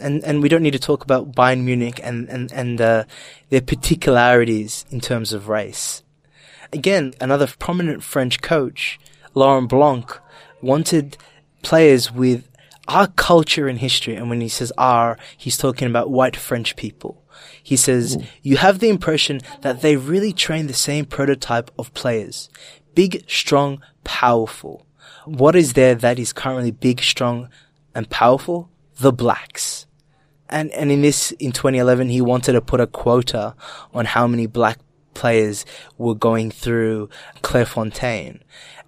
[0.00, 3.04] and and we don't need to talk about Bayern Munich and and and uh,
[3.50, 6.02] their particularities in terms of race.
[6.72, 8.98] Again, another prominent French coach,
[9.34, 10.18] Laurent Blanc,
[10.62, 11.18] wanted
[11.62, 12.48] players with
[12.88, 14.14] our culture and history.
[14.14, 17.22] And when he says our, he's talking about white French people.
[17.62, 18.22] He says, Ooh.
[18.42, 22.48] you have the impression that they really train the same prototype of players.
[22.94, 24.86] Big, strong, powerful.
[25.24, 27.48] What is there that is currently big, strong,
[27.94, 28.70] and powerful?
[29.02, 29.86] The blacks
[30.52, 33.54] and and in this in 2011 he wanted to put a quota
[33.92, 34.78] on how many black
[35.14, 35.64] players
[35.98, 37.08] were going through
[37.42, 38.40] Clairefontaine.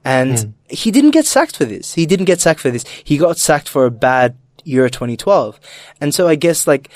[0.04, 0.52] And mm.
[0.68, 1.94] he didn't get sacked for this.
[1.94, 2.84] He didn't get sacked for this.
[3.02, 5.58] He got sacked for a bad Euro 2012.
[6.00, 6.90] And so I guess like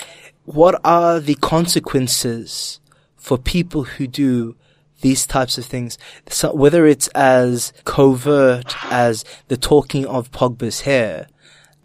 [0.45, 2.79] what are the consequences
[3.17, 4.55] for people who do
[5.01, 11.27] these types of things, so whether it's as covert as the talking of Pogba's hair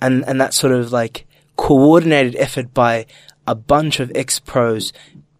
[0.05, 3.07] and, and that sort of like coordinated effort by
[3.47, 4.93] a bunch of ex-pros,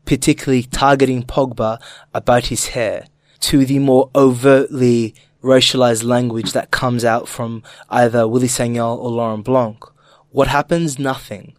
[0.05, 1.81] particularly targeting Pogba
[2.15, 3.07] about his hair,
[3.41, 9.45] to the more overtly racialized language that comes out from either Willy Sagnol or Laurent
[9.45, 9.85] Blanc.
[10.31, 10.99] What happens?
[10.99, 11.55] Nothing.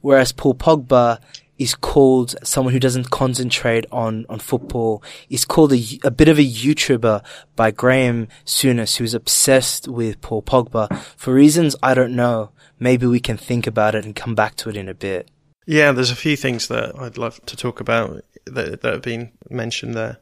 [0.00, 1.20] Whereas Paul Pogba
[1.58, 5.02] is called someone who doesn't concentrate on, on football.
[5.28, 7.24] Is called a, a bit of a YouTuber
[7.56, 13.20] by Graham Souness, who's obsessed with Paul Pogba for reasons I don't know maybe we
[13.20, 15.30] can think about it and come back to it in a bit.
[15.66, 19.32] Yeah, there's a few things that I'd love to talk about that, that have been
[19.50, 20.18] mentioned there.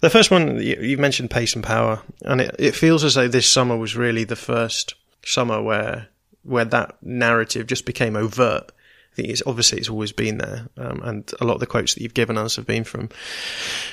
[0.00, 3.50] The first one, you mentioned pace and power, and it, it feels as though this
[3.50, 6.08] summer was really the first summer where
[6.42, 8.72] where that narrative just became overt.
[9.12, 11.94] I think it's obviously it's always been there, um, and a lot of the quotes
[11.94, 13.10] that you've given us have been from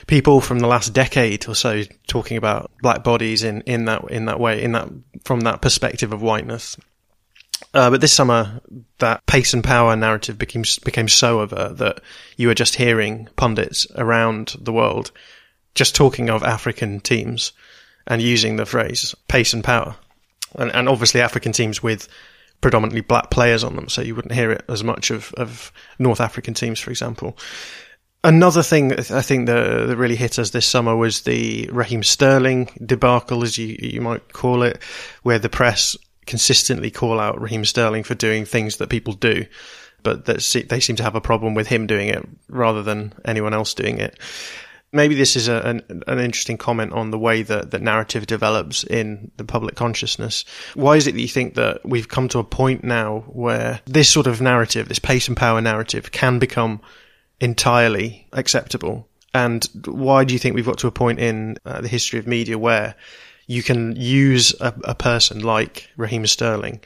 [0.07, 4.25] people from the last decade or so talking about black bodies in, in that in
[4.25, 4.87] that way, in that
[5.25, 6.77] from that perspective of whiteness.
[7.73, 8.61] Uh, but this summer,
[8.99, 11.99] that pace and power narrative became became so overt that
[12.37, 15.11] you were just hearing pundits around the world
[15.75, 17.51] just talking of African teams
[18.07, 19.97] and using the phrase pace and power,
[20.55, 22.07] and, and obviously African teams with
[22.61, 26.19] predominantly black players on them, so you wouldn't hear it as much of, of North
[26.19, 27.37] African teams, for example.
[28.23, 32.69] Another thing I think that, that really hit us this summer was the Raheem Sterling
[32.85, 34.81] debacle, as you, you might call it,
[35.23, 35.95] where the press
[36.25, 39.45] consistently call out Raheem Sterling for doing things that people do,
[40.03, 43.53] but that they seem to have a problem with him doing it rather than anyone
[43.53, 44.19] else doing it.
[44.91, 48.83] Maybe this is a, an, an interesting comment on the way that, that narrative develops
[48.83, 50.45] in the public consciousness.
[50.73, 54.09] Why is it that you think that we've come to a point now where this
[54.09, 56.81] sort of narrative, this pace and power narrative, can become
[57.39, 59.07] entirely acceptable?
[59.33, 62.25] And why do you think we've got to a point in uh, the history of
[62.25, 62.95] media where
[63.45, 66.81] you can use a, a person like Raheem Sterling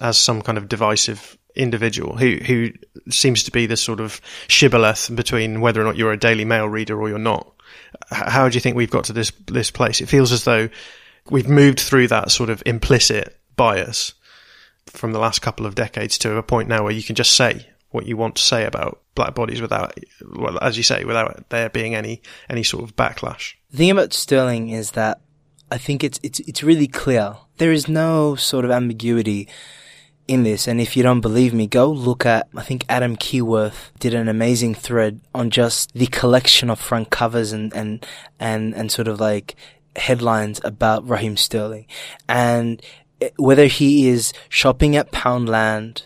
[0.00, 2.72] as some kind of divisive individual who who
[3.10, 6.68] seems to be the sort of shibboleth between whether or not you're a Daily Mail
[6.68, 7.52] reader or you're not.
[8.10, 10.00] How do you think we've got to this this place?
[10.00, 10.68] It feels as though
[11.30, 14.14] we've moved through that sort of implicit bias
[14.86, 17.66] from the last couple of decades to a point now where you can just say
[17.90, 19.96] what you want to say about black bodies without,
[20.34, 23.54] well, as you say, without there being any any sort of backlash.
[23.70, 25.20] The thing about Sterling is that
[25.70, 27.36] I think it's it's it's really clear.
[27.58, 29.48] There is no sort of ambiguity
[30.26, 30.66] in this.
[30.66, 34.28] And if you don't believe me, go look at, I think Adam Keyworth did an
[34.28, 38.04] amazing thread on just the collection of front covers and, and,
[38.40, 39.54] and, and sort of like
[39.96, 41.86] headlines about Raheem Sterling.
[42.28, 42.82] And
[43.36, 46.02] whether he is shopping at Poundland,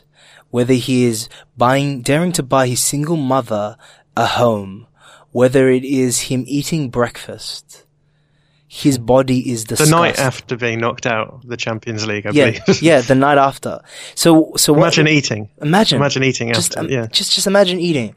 [0.50, 3.76] whether he is buying, daring to buy his single mother
[4.16, 4.86] a home,
[5.30, 7.84] whether it is him eating breakfast,
[8.70, 9.90] his body is discussed.
[9.90, 12.82] The night after being knocked out the Champions League, I yeah, believe.
[12.82, 13.80] yeah, the night after.
[14.14, 15.48] So, so imagine what, eating.
[15.62, 16.92] Imagine, imagine eating just, after.
[16.92, 18.14] Yeah, just, just imagine eating.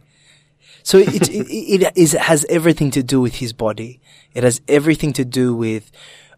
[0.83, 4.01] So it, it, it, is, it has everything to do with his body.
[4.33, 5.89] It has everything to do with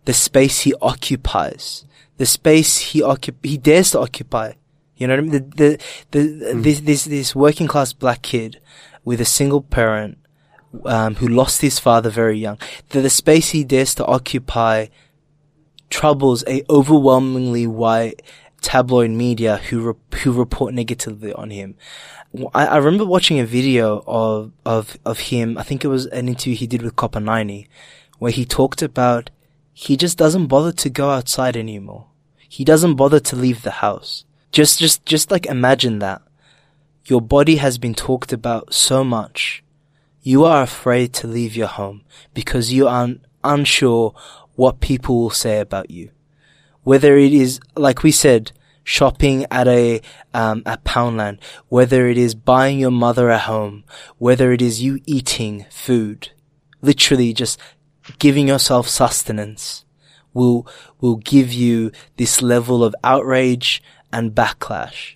[0.05, 1.85] the space he occupies,
[2.17, 4.53] the space he occup- he dares to occupy.
[4.95, 5.31] You know what I mean?
[5.31, 5.79] The, the,
[6.11, 6.19] the,
[6.53, 6.63] mm.
[6.63, 8.59] this, this, this working class black kid
[9.03, 10.19] with a single parent
[10.85, 12.57] um, who lost his father very young,
[12.89, 14.87] that the space he dares to occupy
[15.89, 18.21] troubles a overwhelmingly white
[18.61, 21.75] tabloid media who re- who report negatively on him.
[22.55, 25.57] I, I, remember watching a video of of of him.
[25.57, 27.69] I think it was an interview he did with Copa Ninety,
[28.17, 29.29] where he talked about
[29.73, 32.07] he just doesn't bother to go outside anymore.
[32.37, 34.25] He doesn't bother to leave the house.
[34.51, 36.21] Just just just like imagine that.
[37.05, 39.62] Your body has been talked about so much
[40.23, 42.01] you are afraid to leave your home
[42.33, 43.09] because you are
[43.43, 44.15] unsure
[44.55, 46.09] what people will say about you.
[46.83, 50.01] Whether it is, like we said, shopping at a
[50.33, 53.83] um, at Poundland, whether it is buying your mother a home,
[54.17, 56.31] whether it is you eating food,
[56.81, 57.59] literally just
[58.19, 59.85] giving yourself sustenance,
[60.33, 60.67] will
[60.99, 65.15] will give you this level of outrage and backlash.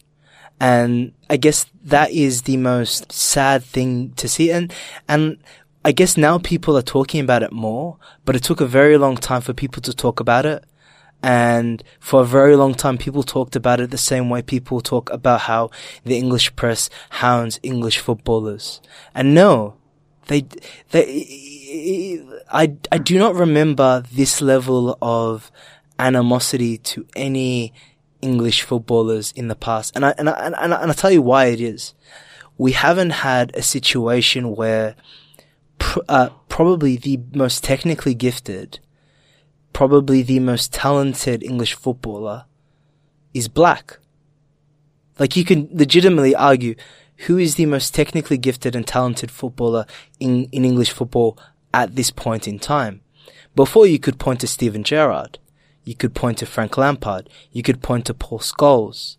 [0.59, 4.51] And I guess that is the most sad thing to see.
[4.51, 4.73] And,
[5.07, 5.37] and
[5.85, 9.17] I guess now people are talking about it more, but it took a very long
[9.17, 10.63] time for people to talk about it.
[11.23, 15.09] And for a very long time, people talked about it the same way people talk
[15.11, 15.71] about how
[16.03, 18.81] the English press hounds English footballers.
[19.15, 19.75] And no,
[20.27, 20.45] they,
[20.91, 25.51] they, I, I do not remember this level of
[25.97, 27.73] animosity to any
[28.21, 29.95] English footballers in the past.
[29.95, 31.93] And I, and I, and I, and I tell you why it is.
[32.57, 34.95] We haven't had a situation where
[35.77, 38.79] pr- uh, probably the most technically gifted,
[39.73, 42.45] probably the most talented English footballer
[43.33, 43.99] is black.
[45.19, 46.75] Like you can legitimately argue
[47.25, 49.85] who is the most technically gifted and talented footballer
[50.19, 51.37] in, in English football
[51.73, 53.01] at this point in time.
[53.55, 55.39] Before you could point to Steven Gerrard.
[55.87, 57.29] You could point to Frank Lampard.
[57.53, 59.15] You could point to Paul Scholes.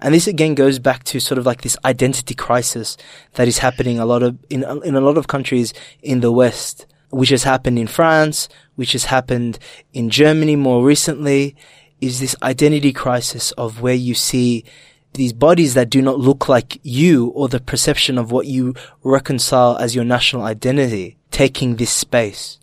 [0.00, 2.96] And this again goes back to sort of like this identity crisis
[3.34, 6.86] that is happening a lot of, in, in a lot of countries in the West,
[7.10, 9.60] which has happened in France, which has happened
[9.92, 11.54] in Germany more recently,
[12.00, 14.64] is this identity crisis of where you see
[15.12, 19.76] these bodies that do not look like you or the perception of what you reconcile
[19.76, 22.58] as your national identity taking this space.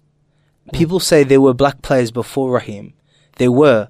[0.74, 2.93] People say there were black players before Raheem.
[3.38, 3.89] There were.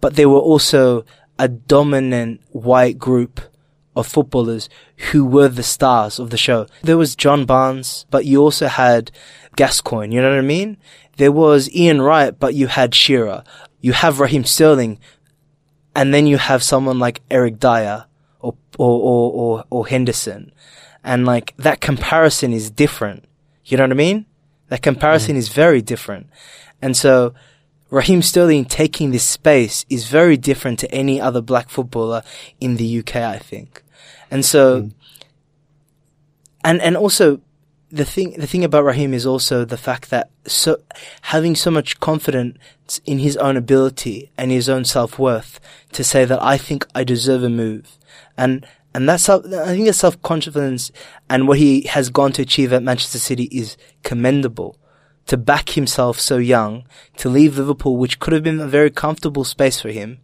[0.00, 1.04] But they were also
[1.38, 3.40] a dominant white group
[3.96, 4.68] of footballers
[5.10, 6.66] who were the stars of the show.
[6.82, 9.10] There was John Barnes, but you also had
[9.56, 10.76] Gascoigne, you know what I mean?
[11.16, 13.44] There was Ian Wright, but you had Shearer.
[13.80, 14.98] You have Raheem Sterling,
[15.94, 18.06] and then you have someone like Eric Dier
[18.40, 20.52] or, or, or, or, or Henderson.
[21.04, 23.24] And like that comparison is different.
[23.64, 24.26] You know what I mean?
[24.68, 25.38] That comparison mm.
[25.38, 26.28] is very different.
[26.82, 27.34] And so
[27.94, 32.24] Raheem Sterling taking this space is very different to any other black footballer
[32.60, 33.84] in the UK, I think.
[34.32, 34.92] And so, mm.
[36.64, 37.40] and, and also
[37.92, 40.78] the thing, the thing about Raheem is also the fact that so,
[41.22, 42.58] having so much confidence
[43.06, 45.60] in his own ability and his own self-worth
[45.92, 47.96] to say that I think I deserve a move.
[48.36, 50.90] And, and that's, I think that self-confidence
[51.30, 54.76] and what he has gone to achieve at Manchester City is commendable.
[55.28, 56.84] To back himself so young,
[57.16, 60.18] to leave Liverpool, which could have been a very comfortable space for him,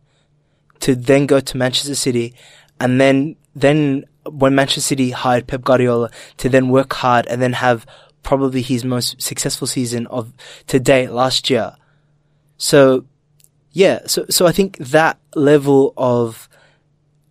[0.80, 2.34] to then go to Manchester City
[2.80, 7.52] and then then when Manchester City hired Pep Guardiola to then work hard and then
[7.52, 7.86] have
[8.22, 10.32] probably his most successful season of
[10.66, 11.74] to date last year.
[12.56, 13.06] So,
[13.72, 16.48] yeah, so so I think that level of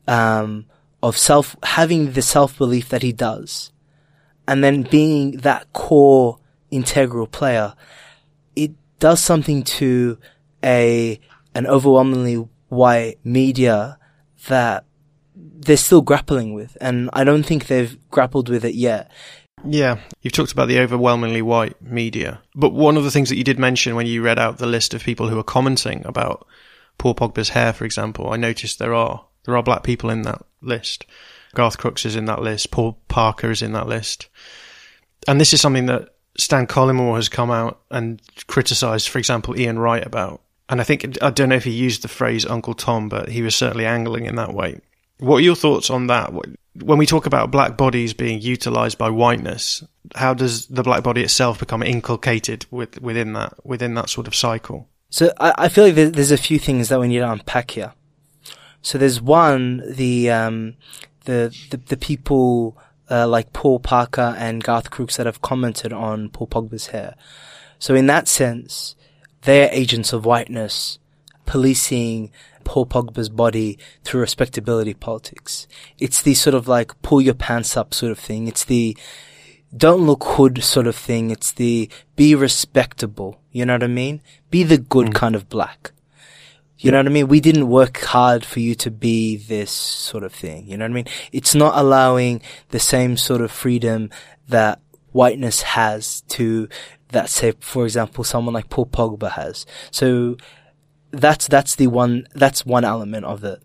[0.07, 0.65] um
[1.01, 3.71] of self having the self belief that he does,
[4.47, 6.39] and then being that core
[6.71, 7.73] integral player,
[8.55, 10.17] it does something to
[10.63, 11.19] a
[11.55, 13.97] an overwhelmingly white media
[14.47, 14.85] that
[15.35, 19.11] they're still grappling with, and I don't think they've grappled with it yet.
[19.65, 23.43] Yeah, you've talked about the overwhelmingly white media, but one of the things that you
[23.43, 26.47] did mention when you read out the list of people who are commenting about
[26.97, 30.43] Paul Pogba's hair, for example, I noticed there are there are black people in that
[30.61, 31.05] list.
[31.55, 32.71] Garth Crooks is in that list.
[32.71, 34.29] Paul Parker is in that list,
[35.27, 36.09] and this is something that
[36.39, 40.41] Stan Collymore has come out and criticised, for example, Ian Wright about.
[40.69, 43.41] And I think I don't know if he used the phrase Uncle Tom, but he
[43.41, 44.79] was certainly angling in that way.
[45.19, 46.31] What are your thoughts on that?
[46.31, 49.83] When we talk about black bodies being utilized by whiteness,
[50.15, 54.35] how does the black body itself become inculcated with, within that within that sort of
[54.35, 54.87] cycle?
[55.09, 57.93] So I, I feel like there's a few things that we need to unpack here.
[58.81, 60.75] So there's one the um,
[61.25, 62.77] the, the, the people
[63.09, 67.15] uh, like Paul Parker and Garth Crooks that have commented on Paul Pogba's hair.
[67.79, 68.95] So in that sense,
[69.43, 70.99] they're agents of whiteness,
[71.45, 72.31] policing
[72.63, 75.67] Paul Pogba's body through respectability politics.
[75.97, 78.47] It's the sort of like pull your pants up sort of thing.
[78.47, 78.95] It's the
[79.75, 81.31] don't look hood sort of thing.
[81.31, 83.39] It's the be respectable.
[83.51, 84.21] You know what I mean?
[84.49, 85.15] Be the good mm.
[85.15, 85.91] kind of black.
[86.79, 87.27] You know what I mean?
[87.27, 90.65] We didn't work hard for you to be this sort of thing.
[90.65, 91.07] You know what I mean?
[91.33, 94.09] It's not allowing the same sort of freedom
[94.47, 94.79] that
[95.11, 96.69] whiteness has to
[97.09, 99.65] that say, for example, someone like Paul Pogba has.
[99.91, 100.37] So
[101.11, 103.61] that's that's the one that's one element of it.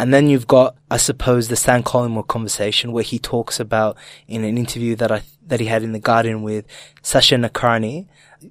[0.00, 3.96] And then you've got, I suppose, the Stan Collymore conversation where he talks about
[4.28, 6.66] in an interview that I that he had in the Guardian with
[7.02, 8.06] Sachin Nakrani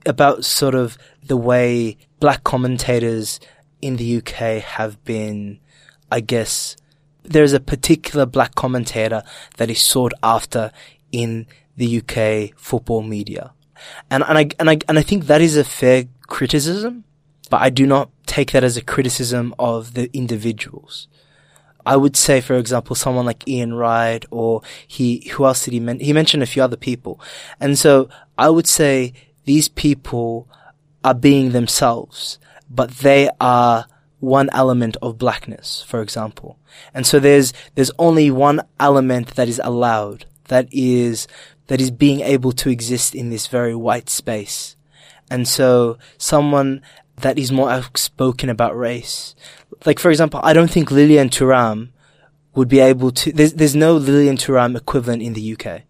[0.06, 3.40] about sort of the way black commentators
[3.82, 5.60] in the UK have been,
[6.12, 6.76] I guess,
[7.24, 9.24] there's a particular black commentator
[9.58, 10.72] that is sought after
[11.12, 13.54] in the UK football media.
[14.10, 17.04] And, and I, and I, and I think that is a fair criticism
[17.50, 21.08] but I do not take that as a criticism of the individuals.
[21.86, 25.80] I would say, for example, someone like Ian Wright or he, who else did he
[25.80, 26.06] mention?
[26.06, 27.20] He mentioned a few other people.
[27.60, 29.14] And so I would say
[29.46, 30.50] these people
[31.04, 32.40] are being themselves,
[32.70, 33.86] but they are
[34.20, 36.58] one element of blackness, for example.
[36.94, 41.28] And so there's, there's only one element that is allowed, that is,
[41.68, 44.76] that is being able to exist in this very white space.
[45.30, 46.82] And so someone
[47.18, 49.36] that is more outspoken about race.
[49.86, 51.90] Like, for example, I don't think Lilian Thuram
[52.56, 55.84] would be able to, there's, there's no Lilian Thuram equivalent in the UK.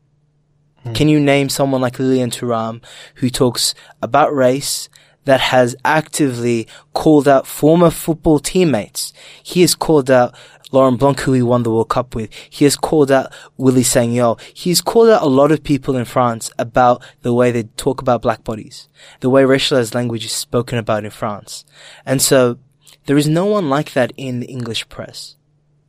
[0.84, 0.94] Hmm.
[0.94, 2.82] Can you name someone like Lilian Thuram
[3.16, 4.90] who talks about race
[5.28, 9.14] that has actively called out former football teammates?
[9.44, 10.34] He has called out
[10.72, 12.34] Laurent Blanc, who he won the World Cup with.
[12.50, 14.40] He has called out Willy Sagnol.
[14.54, 18.22] He's called out a lot of people in France about the way they talk about
[18.22, 21.66] black bodies, the way racialized language is spoken about in France.
[22.06, 22.58] And so
[23.06, 25.36] there is no one like that in the English press.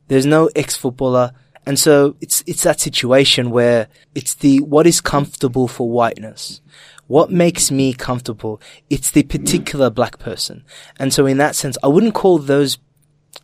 [0.09, 1.31] There's no ex-footballer.
[1.65, 6.61] And so it's, it's that situation where it's the, what is comfortable for whiteness?
[7.09, 8.61] What makes me comfortable?
[8.87, 10.63] It's the particular black person.
[10.99, 12.77] And so in that sense, I wouldn't call those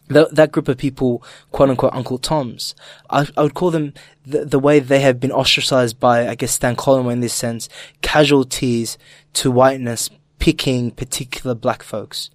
[0.07, 2.75] Th- that group of people, quote unquote, Uncle Toms,
[3.09, 3.93] I, I would call them
[4.23, 7.69] the, the way they have been ostracized by, I guess, Stan Collymore in this sense,
[8.03, 8.99] casualties
[9.33, 12.29] to whiteness, picking particular black folks.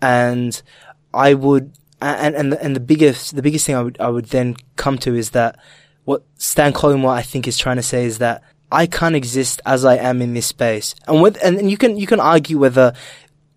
[0.00, 0.62] And
[1.12, 4.56] I would, and, and, and the biggest, the biggest thing I would, I would then
[4.76, 5.58] come to is that
[6.04, 8.42] what Stan Collymore, I think, is trying to say is that
[8.74, 10.94] I can't exist as I am in this space.
[11.06, 12.92] And with, and, and you can, you can argue whether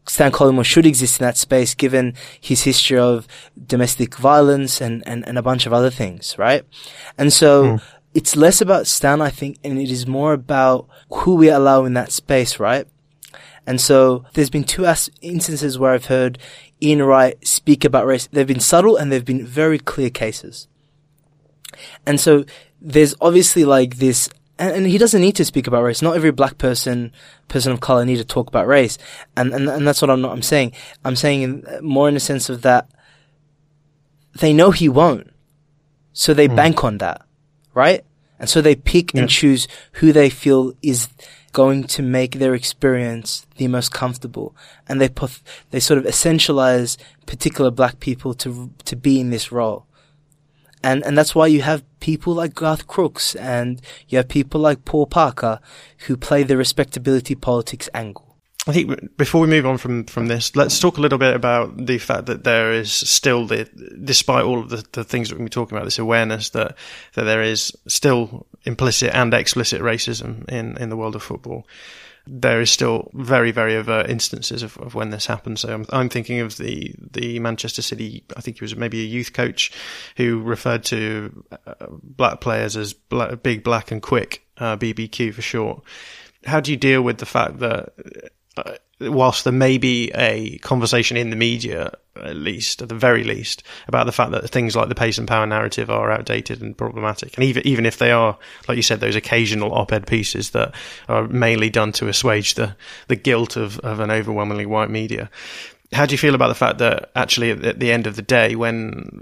[0.07, 3.27] Stan Collymore should exist in that space given his history of
[3.65, 6.63] domestic violence and, and, and a bunch of other things, right?
[7.17, 7.83] And so mm.
[8.13, 11.93] it's less about Stan, I think, and it is more about who we allow in
[11.93, 12.87] that space, right?
[13.65, 16.37] And so there's been two as- instances where I've heard
[16.81, 18.27] Ian Wright speak about race.
[18.27, 20.67] They've been subtle and they've been very clear cases.
[22.05, 22.45] And so
[22.79, 24.29] there's obviously like this
[24.59, 26.01] and, and, he doesn't need to speak about race.
[26.01, 27.11] Not every black person,
[27.47, 28.97] person of color, need to talk about race,
[29.35, 30.31] and and, and that's what I'm not.
[30.31, 30.73] I'm saying.
[31.05, 32.89] I'm saying in, more in the sense of that
[34.39, 35.31] they know he won't,
[36.13, 36.55] so they mm.
[36.55, 37.25] bank on that,
[37.73, 38.03] right?
[38.39, 39.21] And so they pick yeah.
[39.21, 41.09] and choose who they feel is
[41.53, 44.55] going to make their experience the most comfortable,
[44.87, 49.51] and they puff, they sort of essentialize particular black people to to be in this
[49.51, 49.86] role.
[50.83, 54.85] And, and that's why you have people like Garth Crooks and you have people like
[54.85, 55.59] Paul Parker
[56.05, 58.27] who play the respectability politics angle.
[58.67, 61.85] I think before we move on from, from this, let's talk a little bit about
[61.85, 63.63] the fact that there is still the,
[64.03, 66.75] despite all of the, the things that we're talking about, this awareness that,
[67.13, 71.65] that there is still implicit and explicit racism in, in the world of football
[72.27, 75.61] there is still very, very overt instances of, of when this happens.
[75.61, 79.05] So I'm, I'm, thinking of the, the Manchester City, I think he was maybe a
[79.05, 79.71] youth coach
[80.17, 85.41] who referred to uh, black players as black, big, black and quick, uh, BBQ for
[85.41, 85.83] short.
[86.45, 87.93] How do you deal with the fact that
[88.99, 93.63] whilst there may be a conversation in the media, at least, at the very least,
[93.87, 97.35] about the fact that things like the pace and power narrative are outdated and problematic.
[97.35, 98.37] And even, even if they are,
[98.67, 100.73] like you said, those occasional op-ed pieces that
[101.07, 102.75] are mainly done to assuage the,
[103.07, 105.29] the guilt of, of an overwhelmingly white media.
[105.93, 108.55] How do you feel about the fact that actually at the end of the day,
[108.55, 109.21] when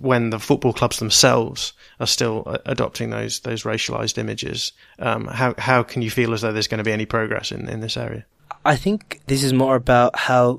[0.00, 5.82] when the football clubs themselves are still adopting those those racialized images, um, how how
[5.82, 8.24] can you feel as though there's going to be any progress in, in this area?
[8.66, 10.58] I think this is more about how,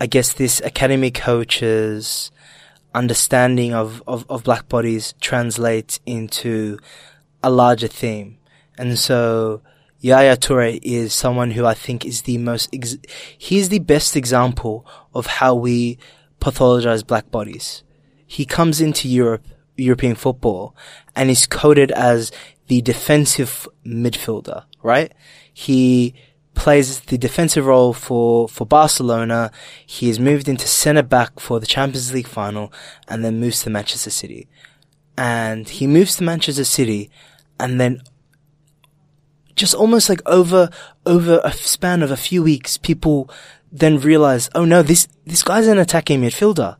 [0.00, 2.30] I guess, this academy coach's
[2.94, 6.78] understanding of, of, of black bodies translates into
[7.42, 8.38] a larger theme.
[8.78, 9.60] And so,
[10.00, 12.96] Yaya Toure is someone who I think is the most, ex-
[13.36, 15.98] he's the best example of how we
[16.40, 17.82] pathologize black bodies.
[18.26, 19.46] He comes into Europe,
[19.76, 20.74] European football,
[21.14, 22.32] and is coded as
[22.68, 25.12] the defensive midfielder, right?
[25.52, 26.14] He
[26.54, 29.50] plays the defensive role for, for Barcelona.
[29.86, 32.72] He is moved into centre back for the Champions League final
[33.08, 34.48] and then moves to Manchester City.
[35.16, 37.10] And he moves to Manchester City
[37.58, 38.02] and then
[39.54, 40.70] just almost like over,
[41.04, 43.30] over a span of a few weeks, people
[43.70, 46.76] then realize, oh no, this, this guy's an attacking midfielder.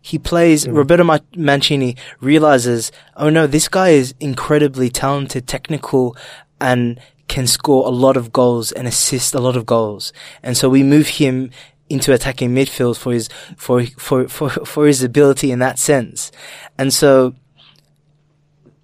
[0.00, 0.76] He plays, mm.
[0.76, 6.14] Roberto Mancini realizes, oh no, this guy is incredibly talented, technical,
[6.60, 10.12] and can score a lot of goals and assist a lot of goals.
[10.42, 11.50] And so we move him
[11.88, 16.32] into attacking midfield for his, for, for, for, for his ability in that sense.
[16.78, 17.34] And so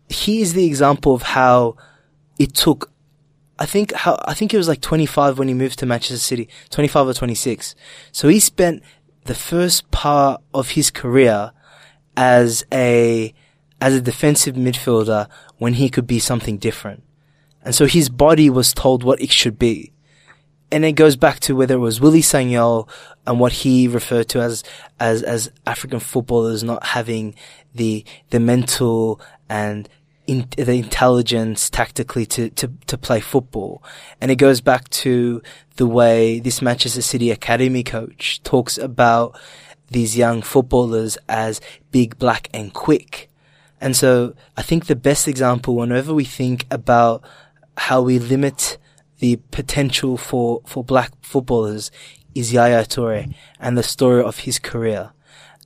[0.08, 1.76] he is the example of how
[2.38, 2.90] it took,
[3.58, 6.48] I think how, I think it was like 25 when he moved to Manchester City,
[6.70, 7.74] 25 or 26.
[8.12, 8.82] So he spent
[9.24, 11.52] the first part of his career
[12.16, 13.34] as a,
[13.80, 15.28] as a defensive midfielder
[15.58, 17.02] when he could be something different.
[17.70, 19.92] And so his body was told what it should be.
[20.72, 22.88] And it goes back to whether it was Willy Sagnol
[23.28, 24.64] and what he referred to as,
[24.98, 27.36] as, as African footballers not having
[27.72, 29.88] the, the mental and
[30.26, 33.84] in, the intelligence tactically to, to, to play football.
[34.20, 35.40] And it goes back to
[35.76, 39.38] the way this Manchester City Academy coach talks about
[39.92, 41.60] these young footballers as
[41.92, 43.30] big, black and quick.
[43.80, 47.22] And so I think the best example whenever we think about
[47.80, 48.76] how we limit
[49.20, 51.90] the potential for, for black footballers
[52.34, 55.12] is Yaya Toure and the story of his career.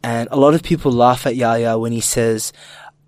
[0.01, 2.53] And a lot of people laugh at Yaya when he says,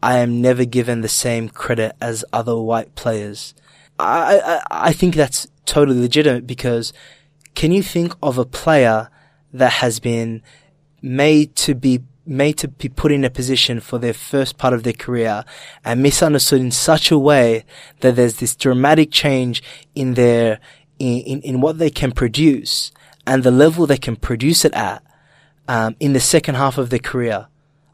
[0.02, 3.54] I am never given the same credit as other white players.
[3.96, 6.92] I, I, I think that's totally legitimate because
[7.54, 9.08] can you think of a player
[9.52, 10.42] that has been
[11.00, 14.82] made to be made to be put in a position for their first part of
[14.82, 15.44] their career
[15.84, 17.64] and misunderstood in such a way
[18.00, 19.62] that there's this dramatic change
[19.94, 20.60] in their,
[20.98, 22.92] in, in, in what they can produce
[23.26, 25.02] and the level they can produce it at.
[25.68, 27.48] um, in the second half of their career.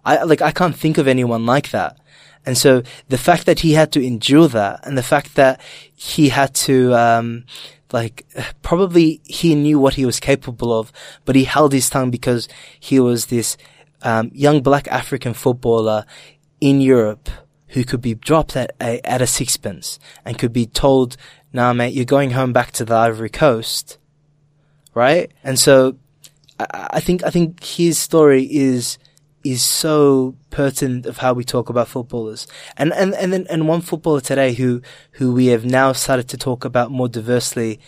[0.05, 1.97] I like I can't think of anyone like that.
[2.45, 5.61] And so the fact that he had to endure that and the fact that
[5.95, 7.45] he had to, um,
[7.93, 8.27] like,
[8.63, 10.91] probably he knew what he was capable of,
[11.25, 12.49] but he held his tongue because
[12.81, 13.57] he was this,
[14.03, 16.05] um, young black African footballer
[16.61, 17.29] in Europe
[17.69, 21.17] who could be dropped at a, at a sixpence and could be told,
[21.53, 23.99] nah, mate, you're going home back to the Ivory Coast.
[24.95, 25.33] Right?
[25.43, 25.97] And so
[26.61, 28.99] I, I think, I think his story is,
[29.43, 32.47] is so pertinent of how we talk about footballers.
[32.77, 34.83] And, and, and then, and one footballer today who,
[35.13, 37.81] who we have now started to talk about more diversely,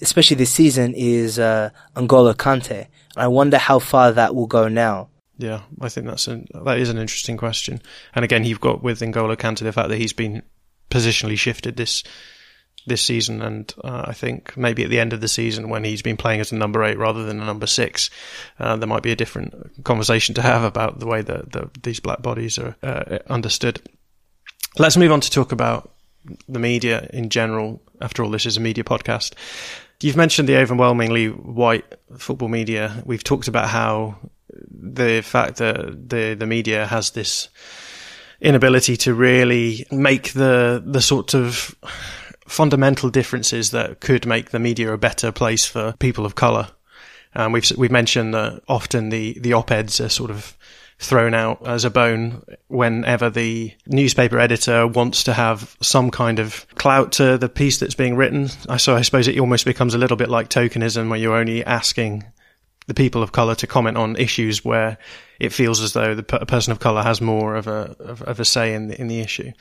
[0.00, 2.86] especially this season is, uh, N'Golo Kante.
[3.16, 5.08] And I wonder how far that will go now.
[5.36, 7.82] Yeah, I think that's an, that is an interesting question.
[8.14, 10.42] And again, you've got with N'Golo Kante the fact that he's been
[10.90, 12.04] positionally shifted this
[12.86, 16.02] this season, and uh, I think maybe at the end of the season when he's
[16.02, 18.10] been playing as a number eight rather than a number six,
[18.58, 21.98] uh, there might be a different conversation to have about the way that the, these
[21.98, 23.80] black bodies are uh, understood.
[24.78, 25.92] Let's move on to talk about
[26.48, 27.80] the media in general.
[28.00, 29.32] After all, this is a media podcast.
[30.02, 31.84] You've mentioned the overwhelmingly white
[32.18, 33.02] football media.
[33.06, 34.18] We've talked about how
[34.70, 37.48] the fact that the the media has this
[38.40, 41.74] inability to really make the the sort of
[42.46, 46.68] fundamental differences that could make the media a better place for people of color.
[47.34, 50.56] Um, we've we've mentioned that often the the op eds are sort of
[50.98, 56.66] thrown out as a bone whenever the newspaper editor wants to have some kind of
[56.76, 58.48] clout to the piece that's being written.
[58.78, 62.24] So I suppose it almost becomes a little bit like tokenism, where you're only asking
[62.86, 64.98] the people of color to comment on issues where
[65.40, 68.44] it feels as though the person of color has more of a of, of a
[68.44, 69.52] say in the, in the issue.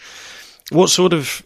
[0.71, 1.45] What sort of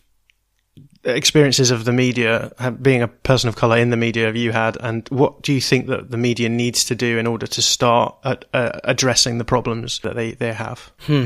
[1.04, 2.52] experiences of the media,
[2.82, 5.62] being a person of color in the media, have you had, and what do you
[5.62, 9.46] think that the media needs to do in order to start at, uh, addressing the
[9.46, 10.92] problems that they they have?
[11.00, 11.26] Hmm.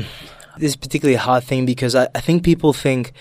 [0.58, 3.12] This is particularly a hard thing because I, I think people think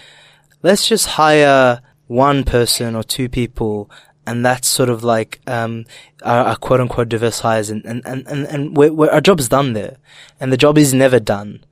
[0.63, 3.89] let's just hire one person or two people
[4.25, 5.85] and that's sort of like um,
[6.23, 9.49] our, our, quote unquote diverse hires, and and and and, and we're, we're, our job's
[9.49, 9.97] done there,
[10.39, 11.63] and the job is never done.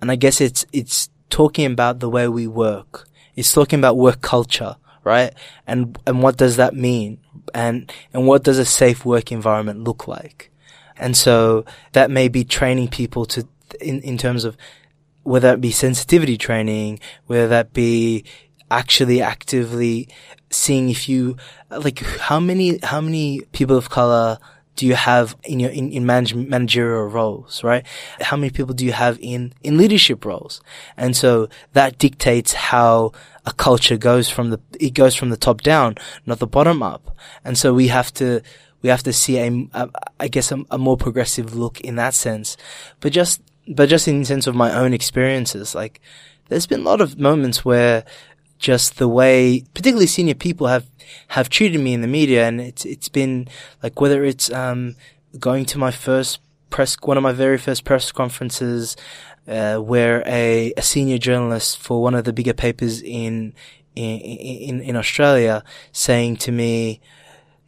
[0.00, 3.08] And I guess it's it's talking about the way we work.
[3.34, 5.32] It's talking about work culture, right?
[5.66, 7.18] And and what does that mean?
[7.54, 10.50] And and what does a safe work environment look like?
[10.98, 13.48] And so that may be training people to
[13.80, 14.56] in in terms of
[15.22, 18.24] whether that be sensitivity training, whether that be
[18.70, 20.08] actually actively
[20.50, 21.36] seeing if you
[21.70, 24.38] like how many how many people of color
[24.76, 27.84] do you have in your in, in manage, managerial roles, right?
[28.20, 30.60] How many people do you have in in leadership roles?
[30.96, 33.12] And so that dictates how
[33.46, 37.16] a culture goes from the it goes from the top down, not the bottom up.
[37.44, 38.42] And so we have to
[38.82, 39.90] we have to see a, a
[40.20, 42.56] I guess a, a more progressive look in that sense.
[43.00, 46.00] But just but just in the sense of my own experiences, like
[46.48, 48.04] there's been a lot of moments where
[48.58, 50.86] just the way, particularly senior people have,
[51.28, 52.46] have treated me in the media.
[52.48, 53.48] And it's, it's been
[53.82, 54.96] like whether it's, um,
[55.38, 56.40] going to my first
[56.70, 58.96] press, one of my very first press conferences,
[59.48, 63.52] uh, where a, a senior journalist for one of the bigger papers in,
[63.94, 67.00] in, in, in Australia saying to me,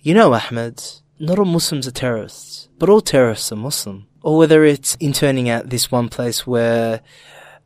[0.01, 0.83] you know, Ahmed,
[1.19, 4.07] not all Muslims are terrorists, but all terrorists are Muslim.
[4.23, 7.01] Or whether it's interning at this one place where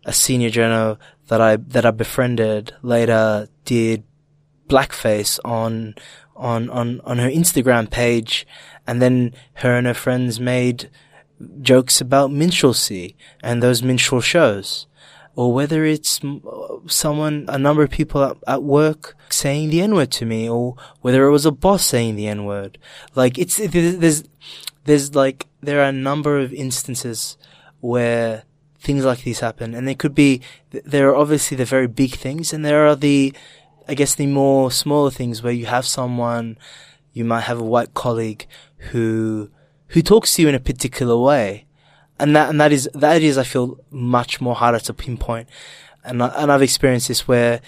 [0.04, 0.98] a senior journal
[1.28, 4.04] that I that I befriended later did
[4.68, 5.94] blackface on
[6.36, 8.46] on on on her Instagram page,
[8.86, 10.90] and then her and her friends made
[11.60, 14.86] jokes about minstrelsy and those minstrel shows,
[15.34, 16.20] or whether it's
[16.86, 20.76] someone, a number of people at, at work saying the N word to me, or
[21.00, 22.78] whether it was a boss saying the N word.
[23.14, 24.24] Like it's there's
[24.84, 27.36] there's like there are a number of instances
[27.80, 28.44] where
[28.82, 29.74] things like these happen.
[29.74, 33.32] And there could be, there are obviously the very big things and there are the,
[33.88, 36.58] I guess the more smaller things where you have someone,
[37.12, 38.46] you might have a white colleague
[38.90, 39.50] who,
[39.88, 41.66] who talks to you in a particular way.
[42.18, 45.48] And that, and that is, that is, I feel, much more harder to pinpoint.
[46.04, 47.60] And, I, and I've experienced this where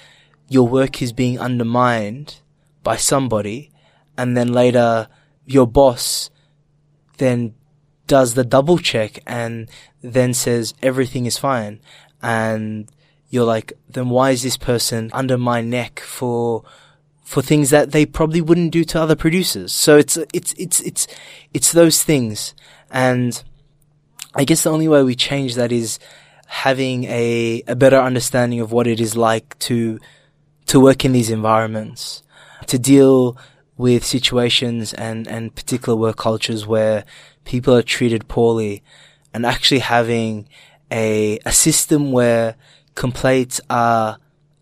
[0.49, 2.41] your work is being undermined
[2.83, 3.71] by somebody
[4.17, 5.09] and then later
[5.47, 6.31] your boss
[7.19, 7.55] then
[8.07, 9.69] does the double check and
[10.03, 11.81] then says everything is fine.
[12.23, 12.91] And
[13.31, 16.65] you're like, then why is this person under my neck for,
[17.23, 19.73] for things that they probably wouldn't do to other producers?
[19.73, 21.07] So it's, it's, it's, it's,
[21.53, 22.55] it's those things.
[22.91, 23.43] And
[24.35, 25.99] I guess the only way we change that is
[26.47, 29.99] having a, a better understanding of what it is like to,
[30.67, 32.23] to work in these environments,
[32.67, 33.37] to deal
[33.77, 37.05] with situations and, and particular work cultures where
[37.45, 38.83] people are treated poorly
[39.33, 40.49] and actually having
[40.91, 42.55] a, a system where
[42.95, 44.19] complaints are,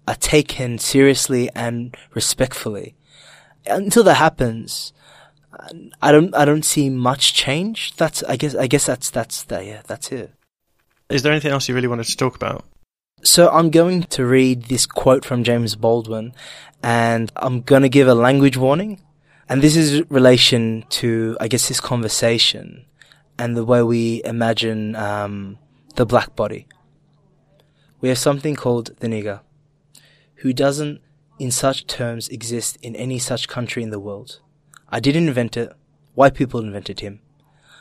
[0.09, 2.95] are taken seriously and respectfully.
[3.67, 4.93] Until that happens,
[6.01, 7.95] I don't, I don't see much change.
[7.97, 10.33] That's, I guess, I guess that's, that's, that, yeah, that's it.
[11.11, 12.65] Is there anything else you really wanted to talk about?
[13.25, 16.35] So I'm going to read this quote from James Baldwin
[16.83, 19.01] and I'm going to give a language warning.
[19.49, 22.85] And this is relation to, I guess, this conversation
[23.39, 25.59] and the way we imagine um,
[25.95, 26.67] the black body.
[28.01, 29.43] We have something called the nigger,
[30.37, 31.01] who doesn't,
[31.39, 34.41] in such terms, exist in any such country in the world.
[34.89, 35.73] I didn't invent it.
[36.15, 37.21] White people invented him.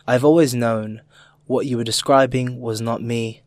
[0.05, 1.01] I've always known
[1.45, 3.41] what you were describing was not me,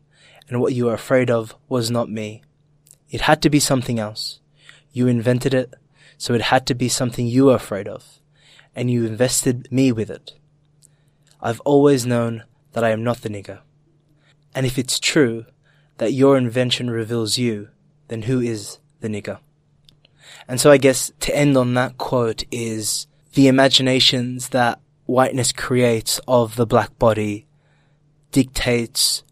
[0.49, 2.41] and what you were afraid of was not me.
[3.09, 4.39] It had to be something else.
[4.91, 5.73] You invented it,
[6.17, 8.19] so it had to be something you were afraid of,
[8.75, 10.33] and you invested me with it.
[11.41, 12.43] I've always known
[12.73, 13.59] that I am not the nigger.
[14.53, 15.45] And if it's true
[15.97, 17.69] that your invention reveals you,
[18.07, 19.39] then who is the nigger?
[20.47, 26.19] And so I guess to end on that quote is the imaginations that whiteness creates
[26.27, 27.47] of the black body
[28.31, 29.23] dictates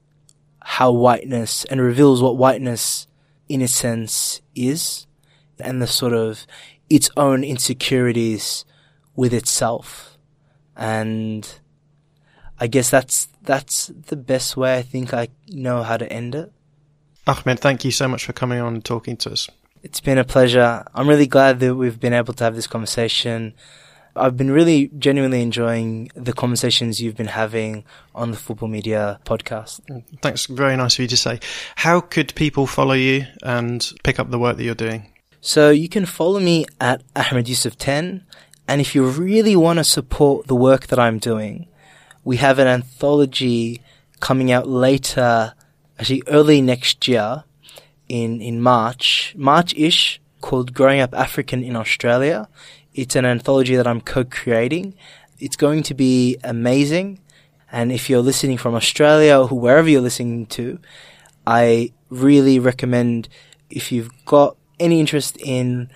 [0.64, 3.08] how whiteness and reveals what whiteness
[3.50, 5.06] in a sense is
[5.60, 6.48] and the sort of
[6.90, 8.66] its own insecurities
[9.16, 10.18] with itself.
[10.76, 11.48] And
[12.60, 16.52] I guess that's that's the best way I think I know how to end it.
[17.28, 19.50] Ahmed, thank you so much for coming on and talking to us.
[19.82, 20.84] It's been a pleasure.
[20.94, 23.54] I'm really glad that we've been able to have this conversation.
[24.16, 27.84] I've been really genuinely enjoying the conversations you've been having
[28.14, 29.82] on the Football Media podcast.
[30.22, 30.46] Thanks.
[30.46, 31.40] Very nice of you to say.
[31.76, 35.12] How could people follow you and pick up the work that you're doing?
[35.42, 38.24] So you can follow me at Ahmed Yussuf 10.
[38.68, 41.68] And if you really want to support the work that I'm doing,
[42.24, 43.82] we have an anthology
[44.20, 45.54] coming out later,
[46.00, 47.44] actually early next year
[48.08, 52.48] in, in March, March-ish, called Growing Up African in Australia.
[52.94, 54.96] It's an anthology that I'm co-creating.
[55.40, 57.20] It's going to be amazing.
[57.72, 60.80] And if you're listening from Australia or wherever you're listening to,
[61.48, 63.30] I really recommend
[63.70, 65.90] if you've got any interest in,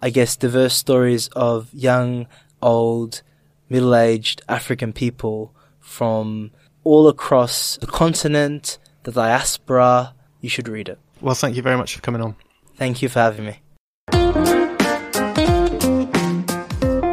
[0.00, 2.28] I guess, diverse stories of young,
[2.62, 3.22] old,
[3.68, 6.52] middle-aged African people from
[6.84, 10.98] all across the continent, the diaspora, you should read it.
[11.20, 12.36] Well, thank you very much for coming on.
[12.76, 13.60] Thank you for having me.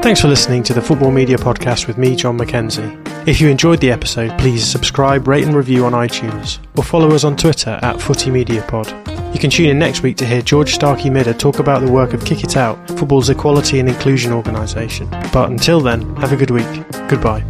[0.01, 2.97] Thanks for listening to the Football Media Podcast with me, Jon Mackenzie.
[3.27, 7.23] If you enjoyed the episode, please subscribe, rate, and review on iTunes, or follow us
[7.23, 8.89] on Twitter at Footy Media Pod.
[9.33, 12.13] You can tune in next week to hear George Starkey Midha talk about the work
[12.13, 15.07] of Kick It Out, football's equality and inclusion organisation.
[15.31, 16.67] But until then, have a good week.
[17.07, 17.45] Goodbye.